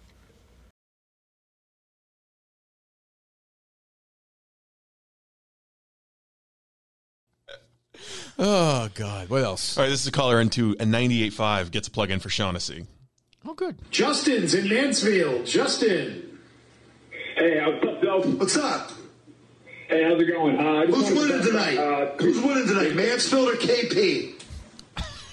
[8.40, 9.78] Oh God, what else?
[9.78, 12.86] All right, this is a caller into a 98.5 gets a plug in for Shaughnessy.
[13.46, 13.76] Oh, good.
[13.92, 15.46] Justin's in Mansfield.
[15.46, 16.40] Justin.
[17.36, 18.22] Hey, what's up, Bill?
[18.22, 18.92] What's up?
[19.90, 20.58] Hey, how's it going?
[20.58, 21.78] Uh, Who's wanted to- winning tonight?
[21.78, 22.96] Uh, Who's winning tonight?
[22.96, 24.33] Mansfield or KP?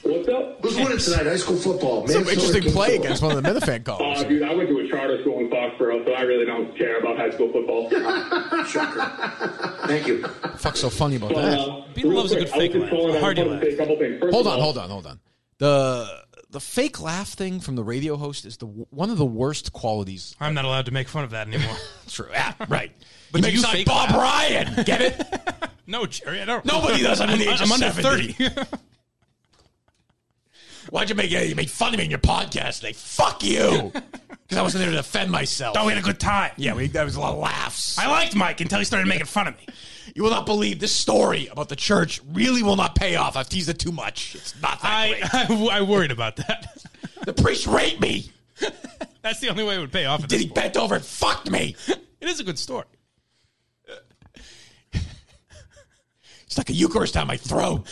[0.03, 0.61] What's up?
[0.63, 1.27] Who's winning tonight?
[1.27, 2.07] High school football.
[2.09, 3.01] Some Mansfield or interesting play KP?
[3.01, 4.25] against one of the Minifan Uh, callers.
[4.25, 7.17] dude, I went to a charter school in Foxborough, so I really don't care about
[7.17, 7.91] high school football.
[8.67, 9.87] Shocker.
[9.87, 10.23] Thank you.
[10.59, 11.59] Fuck's so funny about But, that?
[11.59, 13.43] uh, Beetle real loves a good I was fake just laugh, calling, a I hearty
[13.43, 14.21] wanted to say a couple things.
[14.31, 15.21] Hold on, all, hold on, hold on.
[15.59, 16.21] The
[16.51, 20.35] the fake laugh thing from the radio host is the one of the worst qualities.
[20.41, 21.77] I'm not allowed to make fun of that anymore.
[22.09, 22.27] True.
[22.33, 22.91] Yeah, right.
[23.31, 24.19] But But do you like fake Bob laugh?
[24.19, 24.85] Ryan.
[24.85, 25.23] Get it?
[25.87, 26.65] no, Jerry, I don't.
[26.65, 28.33] Nobody does under the I'm, age I'm of under 70.
[28.33, 28.67] 30.
[30.91, 32.93] Why'd you make you made fun of me in your podcast today?
[32.93, 33.93] Fuck you.
[34.51, 35.77] Because I wasn't there to defend myself.
[35.79, 36.51] oh, we had a good time.
[36.57, 37.97] Yeah, we, there was a lot of laughs.
[37.97, 39.65] I liked Mike until he started making fun of me.
[40.13, 43.37] You will not believe this story about the church really will not pay off.
[43.37, 44.35] I've teased it too much.
[44.35, 45.71] It's not that I, great.
[45.71, 46.85] I, I worried about that.
[47.27, 48.33] The priest raped me.
[49.23, 50.27] That's the only way it would pay off.
[50.27, 50.55] Did he point.
[50.57, 51.77] bent over and fucked me?
[51.87, 52.87] It is a good story.
[56.49, 57.87] Stuck a Eucharist down my throat.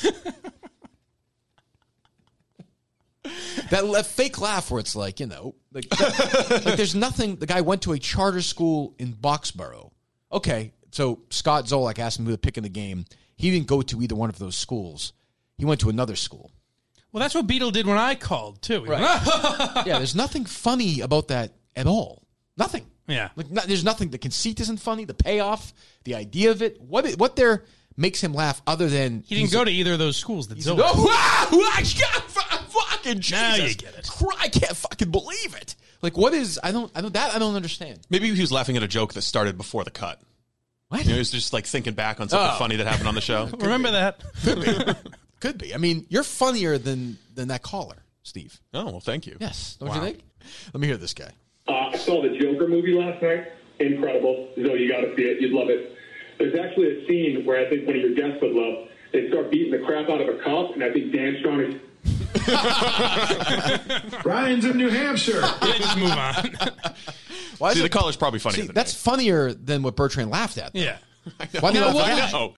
[3.71, 7.37] That fake laugh where it's like, you know, like, like there's nothing.
[7.37, 9.91] The guy went to a charter school in Boxborough.
[10.33, 13.05] Okay, so Scott Zolak asked him who to pick in the game.
[13.37, 15.13] He didn't go to either one of those schools.
[15.57, 16.51] He went to another school.
[17.13, 18.87] Well, that's what Beetle did when I called too.
[18.91, 22.27] "Ah!" Yeah, there's nothing funny about that at all.
[22.57, 22.87] Nothing.
[23.07, 23.31] Yeah.
[23.37, 24.11] Like no, there's nothing.
[24.11, 25.05] The conceit isn't funny.
[25.05, 25.73] The payoff,
[26.05, 27.65] the idea of it, what it, what there
[27.97, 30.77] makes him laugh other than He didn't go to either of those schools that Zoe.
[32.79, 33.59] wow, I can't fucking Jesus.
[33.59, 34.11] Now you get it.
[34.39, 35.75] I can't fucking believe it.
[36.03, 36.59] Like, what is?
[36.63, 36.91] I don't.
[36.95, 37.13] I don't.
[37.15, 38.01] That I don't understand.
[38.11, 40.21] Maybe he was laughing at a joke that started before the cut.
[40.89, 41.01] What?
[41.03, 42.59] You know, he was just like thinking back on something Oh.
[42.59, 43.47] funny that happened on the show.
[43.59, 44.23] Remember that?
[45.41, 45.75] Could be.
[45.75, 48.61] I mean, you're funnier than than that caller, Steve.
[48.75, 49.37] Oh well, thank you.
[49.41, 50.21] Yes, don't you think?
[50.73, 51.31] Let me hear this guy.
[51.67, 53.49] Uh, I saw the Joker movie last night.
[53.81, 54.49] Incredible.
[54.57, 55.41] Zoe, you got to see it.
[55.41, 55.95] You'd love it.
[56.39, 58.89] There's actually a scene where I think one of your guests would love.
[59.13, 61.81] they start beating the crap out of a cop, and I think Dan Shaughnessy
[64.25, 65.41] Ryan's in New Hampshire.
[65.63, 66.35] Yeah, just move on.
[67.59, 70.31] Why is See, the it- color's probably funnier See, than that's funnier than what Bertrand
[70.31, 70.75] laughed at.
[70.75, 70.99] yeah.
[71.61, 72.35] Why do you Now, laugh what- at that?
[72.35, 72.55] I know.